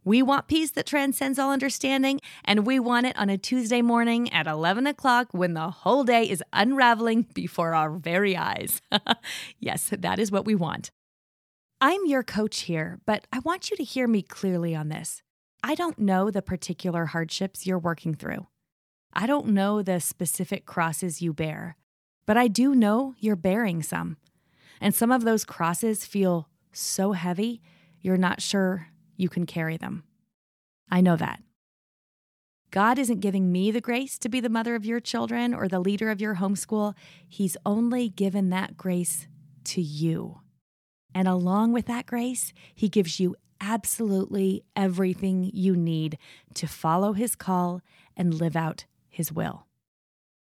We 0.02 0.22
want 0.22 0.48
peace 0.48 0.72
that 0.72 0.86
transcends 0.86 1.38
all 1.38 1.52
understanding, 1.52 2.20
and 2.44 2.66
we 2.66 2.80
want 2.80 3.06
it 3.06 3.16
on 3.16 3.30
a 3.30 3.38
Tuesday 3.38 3.82
morning 3.82 4.32
at 4.32 4.48
11 4.48 4.88
o'clock 4.88 5.28
when 5.30 5.54
the 5.54 5.70
whole 5.70 6.02
day 6.02 6.28
is 6.28 6.42
unraveling 6.52 7.26
before 7.32 7.74
our 7.74 7.90
very 7.90 8.36
eyes. 8.36 8.80
yes, 9.60 9.92
that 9.96 10.18
is 10.18 10.32
what 10.32 10.46
we 10.46 10.56
want. 10.56 10.90
I'm 11.82 12.04
your 12.04 12.22
coach 12.22 12.60
here, 12.60 13.00
but 13.06 13.26
I 13.32 13.38
want 13.38 13.70
you 13.70 13.76
to 13.78 13.84
hear 13.84 14.06
me 14.06 14.20
clearly 14.20 14.74
on 14.76 14.90
this. 14.90 15.22
I 15.64 15.74
don't 15.74 15.98
know 15.98 16.30
the 16.30 16.42
particular 16.42 17.06
hardships 17.06 17.66
you're 17.66 17.78
working 17.78 18.14
through. 18.14 18.48
I 19.14 19.26
don't 19.26 19.48
know 19.48 19.80
the 19.80 19.98
specific 19.98 20.66
crosses 20.66 21.22
you 21.22 21.32
bear, 21.32 21.78
but 22.26 22.36
I 22.36 22.48
do 22.48 22.74
know 22.74 23.14
you're 23.18 23.34
bearing 23.34 23.82
some. 23.82 24.18
And 24.78 24.94
some 24.94 25.10
of 25.10 25.24
those 25.24 25.46
crosses 25.46 26.04
feel 26.04 26.50
so 26.70 27.12
heavy, 27.12 27.62
you're 28.02 28.18
not 28.18 28.42
sure 28.42 28.88
you 29.16 29.30
can 29.30 29.46
carry 29.46 29.78
them. 29.78 30.04
I 30.90 31.00
know 31.00 31.16
that. 31.16 31.42
God 32.70 32.98
isn't 32.98 33.20
giving 33.20 33.50
me 33.50 33.70
the 33.70 33.80
grace 33.80 34.18
to 34.18 34.28
be 34.28 34.40
the 34.40 34.50
mother 34.50 34.74
of 34.74 34.84
your 34.84 35.00
children 35.00 35.54
or 35.54 35.66
the 35.66 35.80
leader 35.80 36.10
of 36.10 36.20
your 36.20 36.36
homeschool. 36.36 36.94
He's 37.26 37.56
only 37.64 38.10
given 38.10 38.50
that 38.50 38.76
grace 38.76 39.28
to 39.64 39.80
you. 39.80 40.40
And 41.14 41.28
along 41.28 41.72
with 41.72 41.86
that 41.86 42.06
grace, 42.06 42.52
He 42.74 42.88
gives 42.88 43.20
you 43.20 43.36
absolutely 43.60 44.64
everything 44.74 45.50
you 45.52 45.76
need 45.76 46.18
to 46.54 46.66
follow 46.66 47.12
His 47.12 47.34
call 47.34 47.82
and 48.16 48.34
live 48.34 48.56
out 48.56 48.84
His 49.08 49.32
will. 49.32 49.66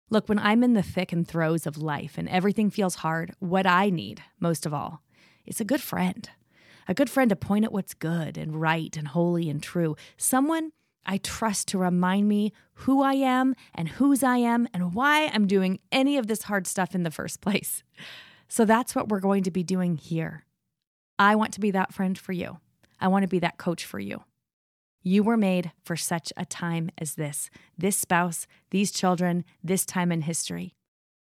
Look, 0.09 0.29
when 0.29 0.39
I'm 0.39 0.63
in 0.63 0.73
the 0.73 0.83
thick 0.83 1.11
and 1.11 1.27
throes 1.27 1.65
of 1.65 1.77
life 1.77 2.17
and 2.17 2.29
everything 2.29 2.69
feels 2.69 2.95
hard, 2.95 3.33
what 3.39 3.65
I 3.65 3.89
need 3.89 4.21
most 4.39 4.65
of 4.65 4.73
all 4.73 5.01
is 5.45 5.59
a 5.59 5.65
good 5.65 5.81
friend. 5.81 6.29
A 6.87 6.93
good 6.93 7.09
friend 7.09 7.29
to 7.29 7.35
point 7.35 7.65
at 7.65 7.71
what's 7.71 7.93
good 7.93 8.37
and 8.37 8.59
right 8.59 8.95
and 8.97 9.07
holy 9.07 9.49
and 9.49 9.63
true. 9.63 9.95
Someone 10.17 10.71
I 11.05 11.17
trust 11.17 11.67
to 11.69 11.77
remind 11.77 12.27
me 12.27 12.53
who 12.75 13.01
I 13.01 13.13
am 13.13 13.55
and 13.73 13.89
whose 13.89 14.23
I 14.23 14.37
am 14.37 14.67
and 14.73 14.93
why 14.93 15.29
I'm 15.33 15.47
doing 15.47 15.79
any 15.91 16.17
of 16.17 16.27
this 16.27 16.43
hard 16.43 16.67
stuff 16.67 16.95
in 16.95 17.03
the 17.03 17.11
first 17.11 17.41
place. 17.41 17.83
So 18.47 18.65
that's 18.65 18.95
what 18.95 19.09
we're 19.09 19.19
going 19.19 19.43
to 19.43 19.51
be 19.51 19.63
doing 19.63 19.97
here. 19.97 20.45
I 21.17 21.35
want 21.35 21.53
to 21.53 21.59
be 21.59 21.71
that 21.71 21.93
friend 21.93 22.17
for 22.17 22.31
you. 22.31 22.59
I 22.99 23.07
want 23.07 23.23
to 23.23 23.27
be 23.27 23.39
that 23.39 23.57
coach 23.57 23.85
for 23.85 23.99
you. 23.99 24.23
You 25.01 25.21
were 25.23 25.37
made 25.37 25.71
for 25.83 25.97
such 25.97 26.31
a 26.37 26.45
time 26.45 26.89
as 26.97 27.15
this 27.15 27.49
this 27.77 27.97
spouse, 27.97 28.47
these 28.71 28.91
children, 28.91 29.43
this 29.63 29.85
time 29.85 30.11
in 30.11 30.21
history. 30.21 30.75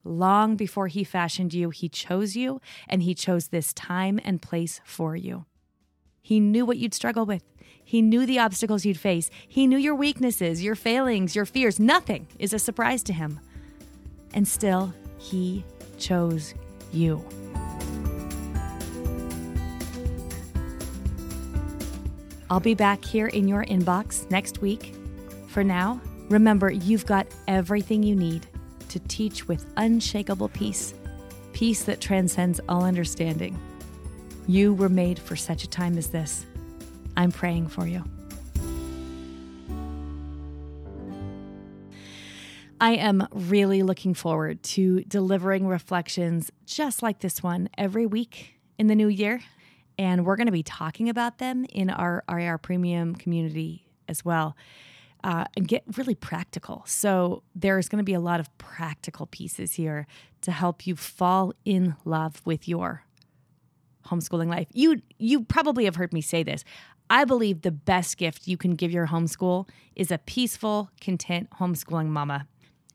Long 0.03 0.55
before 0.55 0.87
he 0.87 1.03
fashioned 1.03 1.53
you, 1.53 1.69
he 1.69 1.87
chose 1.87 2.35
you 2.35 2.61
and 2.87 3.03
he 3.03 3.13
chose 3.13 3.49
this 3.49 3.73
time 3.73 4.19
and 4.23 4.41
place 4.41 4.81
for 4.83 5.15
you. 5.15 5.45
He 6.21 6.39
knew 6.39 6.65
what 6.65 6.77
you'd 6.77 6.93
struggle 6.93 7.25
with. 7.25 7.43
He 7.83 8.01
knew 8.01 8.25
the 8.25 8.39
obstacles 8.39 8.85
you'd 8.85 8.99
face. 8.99 9.29
He 9.47 9.67
knew 9.67 9.77
your 9.77 9.95
weaknesses, 9.95 10.63
your 10.63 10.75
failings, 10.75 11.35
your 11.35 11.45
fears. 11.45 11.79
Nothing 11.79 12.27
is 12.37 12.53
a 12.53 12.59
surprise 12.59 13.03
to 13.03 13.13
him. 13.13 13.39
And 14.33 14.47
still, 14.47 14.93
he 15.17 15.65
chose 15.97 16.53
you. 16.91 17.23
I'll 22.51 22.59
be 22.59 22.73
back 22.73 23.05
here 23.05 23.27
in 23.27 23.47
your 23.47 23.63
inbox 23.65 24.29
next 24.31 24.59
week. 24.59 24.95
For 25.49 25.63
now, 25.63 26.01
remember 26.29 26.71
you've 26.71 27.05
got 27.05 27.27
everything 27.47 28.01
you 28.01 28.15
need 28.15 28.47
to 28.89 28.99
teach 29.01 29.47
with 29.47 29.71
unshakable 29.77 30.49
peace, 30.49 30.95
peace 31.53 31.83
that 31.83 32.01
transcends 32.01 32.59
all 32.67 32.83
understanding. 32.83 33.59
You 34.47 34.73
were 34.73 34.89
made 34.89 35.19
for 35.19 35.35
such 35.35 35.63
a 35.63 35.69
time 35.69 35.95
as 35.95 36.07
this. 36.07 36.47
I'm 37.15 37.31
praying 37.31 37.67
for 37.67 37.85
you. 37.85 38.03
I 42.81 42.93
am 42.93 43.27
really 43.31 43.83
looking 43.83 44.15
forward 44.15 44.63
to 44.63 45.01
delivering 45.03 45.67
reflections 45.67 46.49
just 46.65 47.03
like 47.03 47.19
this 47.19 47.43
one 47.43 47.69
every 47.77 48.07
week 48.07 48.59
in 48.79 48.87
the 48.87 48.95
new 48.95 49.09
year. 49.09 49.41
And 49.99 50.25
we're 50.25 50.37
going 50.37 50.47
to 50.47 50.53
be 50.53 50.63
talking 50.63 51.09
about 51.09 51.39
them 51.39 51.65
in 51.65 51.89
our 51.89 52.23
RAR 52.29 52.57
Premium 52.57 53.15
community 53.15 53.85
as 54.07 54.23
well 54.23 54.55
uh, 55.23 55.43
and 55.57 55.67
get 55.67 55.83
really 55.97 56.15
practical. 56.15 56.83
So 56.85 57.43
there's 57.53 57.89
going 57.89 57.97
to 57.97 58.05
be 58.05 58.13
a 58.13 58.19
lot 58.21 58.39
of 58.39 58.55
practical 58.57 59.25
pieces 59.25 59.73
here 59.73 60.07
to 60.41 60.51
help 60.51 60.87
you 60.87 60.95
fall 60.95 61.53
in 61.65 61.97
love 62.05 62.41
with 62.45 62.65
your 62.65 63.03
homeschooling 64.07 64.47
life. 64.47 64.67
You 64.73 65.01
you 65.17 65.43
probably 65.43 65.83
have 65.83 65.97
heard 65.97 66.13
me 66.13 66.21
say 66.21 66.43
this. 66.43 66.63
I 67.09 67.25
believe 67.25 67.61
the 67.61 67.71
best 67.71 68.17
gift 68.17 68.47
you 68.47 68.55
can 68.55 68.75
give 68.75 68.91
your 68.91 69.07
homeschool 69.07 69.67
is 69.95 70.11
a 70.11 70.17
peaceful, 70.19 70.91
content 71.01 71.49
homeschooling 71.59 72.07
mama. 72.07 72.47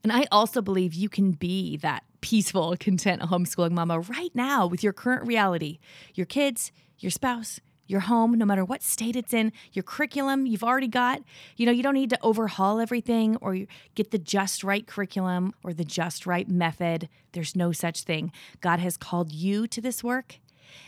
And 0.03 0.13
I 0.13 0.27
also 0.33 0.63
believe 0.63 0.95
you 0.95 1.09
can 1.09 1.33
be 1.33 1.77
that 1.79 2.05
peaceful, 2.21 2.77
content 2.79 3.23
homeschooling 3.23 3.73
mama 3.73 4.01
right 4.01 4.35
now 4.35 4.67
with 4.67 4.83
your 4.83 4.93
current 4.93 5.27
reality. 5.27 5.79
Your 6.15 6.27
kids, 6.27 6.73
your 7.05 7.11
spouse, 7.11 7.61
your 7.87 8.01
home, 8.01 8.33
no 8.33 8.47
matter 8.47 8.65
what 8.65 8.83
state 8.83 9.15
it's 9.15 9.35
in, 9.35 9.53
your 9.73 9.83
curriculum 9.83 10.47
you've 10.47 10.65
already 10.65 10.89
got. 10.89 11.23
You 11.57 11.67
know, 11.67 11.73
you 11.73 11.83
don't 11.83 11.95
need 11.95 12.11
to 12.11 12.19
overhaul 12.23 12.81
everything 12.81 13.37
or 13.37 13.59
get 13.95 14.11
the 14.11 14.19
just 14.19 14.65
right 14.65 14.87
curriculum 14.87 15.53
or 15.63 15.75
the 15.75 15.85
just 15.85 16.27
right 16.27 16.49
method. 16.49 17.09
There's 17.33 17.55
no 17.55 17.73
such 17.73 18.03
thing. 18.03 18.33
God 18.61 18.81
has 18.81 18.97
called 18.97 19.33
you 19.33 19.67
to 19.67 19.81
this 19.81 20.03
work 20.03 20.41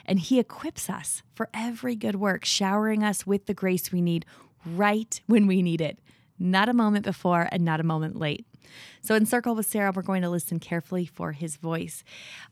and 0.06 0.18
He 0.18 0.38
equips 0.38 0.88
us 0.88 1.22
for 1.34 1.48
every 1.52 1.96
good 1.96 2.16
work, 2.16 2.44
showering 2.44 3.04
us 3.04 3.26
with 3.26 3.46
the 3.46 3.54
grace 3.54 3.92
we 3.92 4.00
need 4.00 4.24
right 4.64 5.20
when 5.26 5.46
we 5.46 5.62
need 5.62 5.80
it, 5.80 5.98
not 6.38 6.68
a 6.68 6.74
moment 6.74 7.04
before 7.04 7.48
and 7.52 7.64
not 7.64 7.78
a 7.78 7.84
moment 7.84 8.18
late. 8.18 8.46
So, 9.00 9.14
in 9.14 9.26
Circle 9.26 9.54
with 9.54 9.66
Sarah, 9.66 9.92
we're 9.94 10.02
going 10.02 10.22
to 10.22 10.30
listen 10.30 10.58
carefully 10.58 11.06
for 11.06 11.32
His 11.32 11.56
voice. 11.56 12.02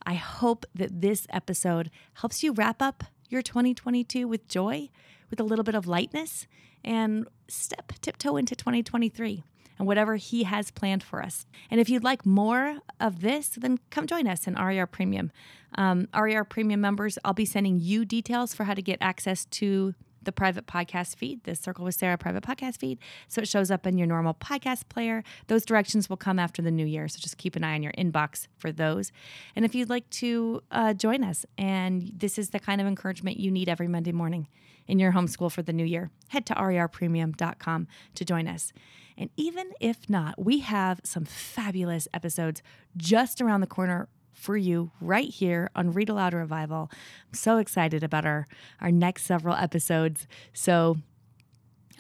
I 0.07 0.15
hope 0.15 0.65
that 0.75 1.01
this 1.01 1.27
episode 1.31 1.91
helps 2.15 2.43
you 2.43 2.53
wrap 2.53 2.81
up 2.81 3.05
your 3.35 3.43
2022 3.43 4.27
with 4.27 4.49
joy, 4.49 4.89
with 5.29 5.41
a 5.41 5.45
little 5.45 5.65
bit 5.65 5.75
of 5.75 5.87
lightness, 5.87 6.47
and 6.83 7.27
step 7.49 7.93
tiptoe 8.01 8.37
into 8.37 8.55
2023 8.55 9.43
and 9.79 9.89
whatever 9.89 10.17
He 10.17 10.45
has 10.45 10.71
planned 10.71 11.03
for 11.03 11.23
us. 11.23 11.47
And 11.71 11.81
if 11.81 11.91
you'd 11.91 12.05
like 12.05 12.25
more 12.25 12.79
of 13.01 13.21
this, 13.21 13.49
then 13.49 13.79
come 13.91 14.07
join 14.07 14.29
us 14.29 14.47
in 14.47 14.55
RAR 14.55 14.87
Premium. 14.87 15.33
Um, 15.77 16.09
RAR 16.15 16.45
Premium 16.45 16.81
members, 16.81 17.19
I'll 17.25 17.35
be 17.35 17.45
sending 17.45 17.81
you 17.81 18.05
details 18.05 18.55
for 18.55 18.65
how 18.65 18.75
to 18.75 18.83
get 18.83 18.99
access 19.01 19.45
to 19.47 19.95
the 20.25 20.33
private 20.33 20.67
podcast 20.67 21.17
feed, 21.17 21.45
the 21.45 21.55
Circle 21.55 21.85
with 21.85 21.95
Sarah 21.95 22.19
private 22.19 22.43
podcast 22.43 22.79
feed. 22.79 22.99
So 23.29 23.41
it 23.41 23.49
shows 23.49 23.71
up 23.71 23.87
in 23.87 23.99
your 23.99 24.07
normal 24.07 24.35
podcast 24.35 24.89
player. 24.89 25.23
Those 25.47 25.65
directions 25.65 26.09
will 26.09 26.17
come 26.17 26.39
after 26.39 26.63
the 26.63 26.71
new 26.71 26.87
year. 26.87 27.09
So 27.09 27.19
just 27.21 27.39
keep 27.39 27.57
an 27.57 27.65
eye 27.65 27.75
on 27.75 27.83
your 27.83 27.93
inbox 27.93 28.49
for 28.57 28.73
those. 28.73 29.13
And 29.57 29.65
if 29.65 29.75
you'd 29.75 29.91
like 29.91 30.09
to 30.11 30.63
uh, 30.71 30.95
join 30.95 31.25
us, 31.25 31.47
and 31.59 32.13
this 32.17 32.39
is 32.39 32.51
the 32.51 32.61
kind 32.61 32.81
of 32.81 32.87
encouragement 32.87 33.39
you 33.39 33.51
need 33.51 33.69
every 33.69 33.89
Monday 33.89 34.13
morning 34.13 34.49
in 34.87 34.99
your 34.99 35.13
homeschool 35.13 35.51
for 35.51 35.63
the 35.63 35.73
new 35.73 35.85
year, 35.85 36.11
head 36.29 36.47
to 36.47 36.55
rarpremium.com 36.55 37.89
to 38.15 38.25
join 38.25 38.47
us. 38.47 38.73
And 39.17 39.31
even 39.37 39.71
if 39.81 40.11
not, 40.11 40.43
we 40.43 40.59
have 40.61 41.01
some 41.05 41.25
fabulous 41.25 42.09
episodes 42.13 42.63
just 42.97 43.41
around 43.41 43.61
the 43.61 43.67
corner 43.67 44.09
for 44.35 44.57
you 44.57 44.91
right 45.01 45.29
here 45.29 45.71
on 45.75 45.93
Read 45.93 46.09
Aloud 46.09 46.35
Revival. 46.35 46.91
I'm 46.93 47.35
so 47.35 47.59
excited 47.59 48.03
about 48.05 48.27
our, 48.27 48.47
our 48.81 48.91
next 48.91 49.25
several 49.25 49.55
episodes. 49.55 50.27
So 50.53 50.99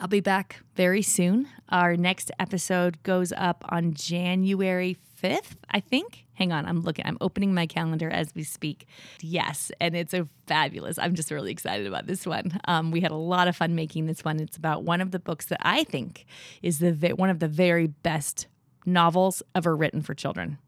I'll 0.00 0.08
be 0.08 0.20
back 0.20 0.60
very 0.74 1.02
soon. 1.02 1.48
Our 1.68 1.96
next 1.96 2.30
episode 2.38 3.02
goes 3.02 3.32
up 3.32 3.64
on 3.68 3.94
January 3.94 4.98
5th, 5.22 5.56
I 5.70 5.80
think. 5.80 6.24
Hang 6.34 6.52
on, 6.52 6.66
I'm 6.66 6.80
looking, 6.80 7.06
I'm 7.06 7.16
opening 7.20 7.54
my 7.54 7.66
calendar 7.66 8.10
as 8.10 8.34
we 8.34 8.42
speak. 8.42 8.88
Yes, 9.20 9.70
and 9.80 9.94
it's 9.94 10.12
a 10.12 10.28
fabulous. 10.46 10.98
I'm 10.98 11.14
just 11.14 11.30
really 11.30 11.52
excited 11.52 11.86
about 11.86 12.06
this 12.06 12.26
one. 12.26 12.60
Um, 12.66 12.90
we 12.90 13.00
had 13.00 13.12
a 13.12 13.16
lot 13.16 13.46
of 13.46 13.54
fun 13.56 13.76
making 13.76 14.06
this 14.06 14.24
one. 14.24 14.40
It's 14.40 14.56
about 14.56 14.82
one 14.82 15.00
of 15.00 15.12
the 15.12 15.20
books 15.20 15.46
that 15.46 15.60
I 15.62 15.84
think 15.84 16.26
is 16.60 16.80
the 16.80 16.92
one 17.16 17.30
of 17.30 17.38
the 17.38 17.48
very 17.48 17.86
best 17.86 18.48
novels 18.84 19.42
ever 19.54 19.76
written 19.76 20.02
for 20.02 20.12
children. 20.12 20.58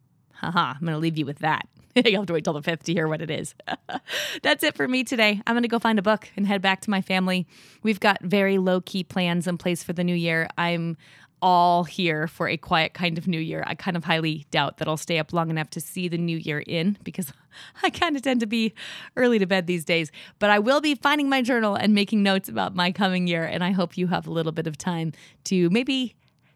Haha, 0.40 0.74
I'm 0.74 0.80
going 0.80 0.92
to 0.92 0.98
leave 0.98 1.18
you 1.18 1.26
with 1.26 1.38
that. 1.40 1.68
You'll 2.04 2.20
have 2.20 2.26
to 2.26 2.32
wait 2.32 2.44
till 2.44 2.52
the 2.52 2.62
fifth 2.62 2.84
to 2.84 2.92
hear 2.92 3.08
what 3.08 3.22
it 3.22 3.30
is. 3.30 3.54
That's 4.42 4.62
it 4.62 4.76
for 4.76 4.86
me 4.86 5.02
today. 5.02 5.40
I'm 5.46 5.54
going 5.54 5.62
to 5.62 5.68
go 5.68 5.78
find 5.78 5.98
a 5.98 6.02
book 6.02 6.28
and 6.36 6.46
head 6.46 6.60
back 6.60 6.82
to 6.82 6.90
my 6.90 7.00
family. 7.00 7.46
We've 7.82 8.00
got 8.00 8.22
very 8.22 8.58
low 8.58 8.80
key 8.80 9.02
plans 9.02 9.46
in 9.46 9.56
place 9.56 9.82
for 9.82 9.92
the 9.92 10.04
new 10.04 10.14
year. 10.14 10.48
I'm 10.58 10.96
all 11.42 11.84
here 11.84 12.26
for 12.26 12.48
a 12.48 12.56
quiet 12.56 12.94
kind 12.94 13.18
of 13.18 13.26
new 13.26 13.40
year. 13.40 13.62
I 13.66 13.74
kind 13.74 13.96
of 13.96 14.04
highly 14.04 14.46
doubt 14.50 14.78
that 14.78 14.88
I'll 14.88 14.96
stay 14.96 15.18
up 15.18 15.32
long 15.32 15.50
enough 15.50 15.70
to 15.70 15.80
see 15.80 16.08
the 16.08 16.18
new 16.18 16.36
year 16.36 16.60
in 16.60 16.98
because 17.04 17.32
I 17.82 17.90
kind 17.90 18.16
of 18.16 18.22
tend 18.22 18.40
to 18.40 18.46
be 18.46 18.74
early 19.16 19.38
to 19.38 19.46
bed 19.46 19.66
these 19.66 19.84
days. 19.84 20.10
But 20.38 20.50
I 20.50 20.58
will 20.58 20.80
be 20.80 20.94
finding 20.94 21.28
my 21.28 21.42
journal 21.42 21.74
and 21.74 21.94
making 21.94 22.22
notes 22.22 22.48
about 22.48 22.74
my 22.74 22.92
coming 22.92 23.26
year. 23.26 23.44
And 23.44 23.62
I 23.64 23.72
hope 23.72 23.96
you 23.96 24.08
have 24.08 24.26
a 24.26 24.30
little 24.30 24.52
bit 24.52 24.66
of 24.66 24.76
time 24.76 25.12
to 25.44 25.70
maybe 25.70 26.14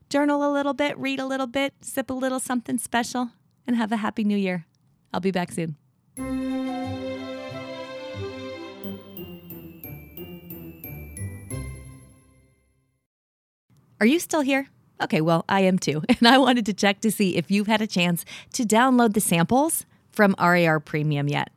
journal 0.09 0.45
a 0.45 0.53
little 0.53 0.75
bit, 0.75 0.99
read 0.99 1.21
a 1.21 1.27
little 1.27 1.47
bit, 1.47 1.73
sip 1.81 2.11
a 2.11 2.15
little 2.15 2.41
something 2.41 2.79
special, 2.79 3.31
and 3.71 3.77
have 3.77 3.93
a 3.93 3.97
happy 3.97 4.25
new 4.25 4.37
year. 4.37 4.67
I'll 5.15 5.21
be 5.21 5.31
back 5.31 5.53
soon. 5.53 5.77
Are 14.01 14.07
you 14.07 14.19
still 14.19 14.41
here? 14.41 14.67
Okay, 15.01 15.21
well, 15.21 15.45
I 15.49 15.61
am 15.61 15.79
too. 15.79 16.03
And 16.09 16.27
I 16.27 16.39
wanted 16.39 16.67
to 16.67 16.75
check 16.75 17.01
to 17.03 17.13
see 17.13 17.37
if 17.37 17.49
you've 17.49 17.69
had 17.69 17.81
a 17.81 17.87
chance 17.87 18.25
to 18.55 18.65
download 18.65 19.15
the 19.15 19.21
samples 19.21 19.87
from 20.11 20.35
RAR 20.37 20.81
Premium 20.81 21.29
yet. 21.29 21.51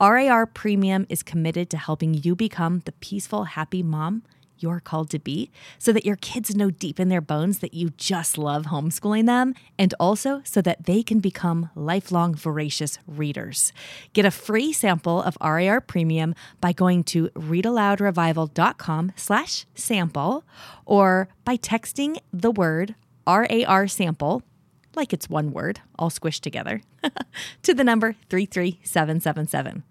RAR 0.00 0.46
Premium 0.46 1.06
is 1.08 1.22
committed 1.22 1.70
to 1.70 1.76
helping 1.76 2.12
you 2.12 2.34
become 2.34 2.80
the 2.86 2.92
peaceful, 2.92 3.44
happy 3.44 3.84
mom 3.84 4.24
you're 4.62 4.80
called 4.80 5.10
to 5.10 5.18
be 5.18 5.50
so 5.78 5.92
that 5.92 6.06
your 6.06 6.16
kids 6.16 6.54
know 6.54 6.70
deep 6.70 7.00
in 7.00 7.08
their 7.08 7.20
bones 7.20 7.58
that 7.58 7.74
you 7.74 7.90
just 7.96 8.38
love 8.38 8.66
homeschooling 8.66 9.26
them, 9.26 9.54
and 9.78 9.94
also 9.98 10.40
so 10.44 10.62
that 10.62 10.84
they 10.84 11.02
can 11.02 11.20
become 11.20 11.70
lifelong 11.74 12.34
voracious 12.34 12.98
readers. 13.06 13.72
Get 14.12 14.24
a 14.24 14.30
free 14.30 14.72
sample 14.72 15.22
of 15.22 15.36
RAR 15.40 15.80
Premium 15.80 16.34
by 16.60 16.72
going 16.72 17.04
to 17.04 17.28
readaloudrevival.com 17.30 19.12
slash 19.16 19.66
sample 19.74 20.44
or 20.86 21.28
by 21.44 21.56
texting 21.56 22.18
the 22.32 22.50
word 22.50 22.94
RAR 23.26 23.88
sample 23.88 24.42
like 24.94 25.12
it's 25.12 25.30
one 25.30 25.52
word, 25.52 25.80
all 25.98 26.10
squished 26.10 26.40
together, 26.40 26.82
to 27.62 27.74
the 27.74 27.84
number 27.84 28.14
33777. 28.28 29.84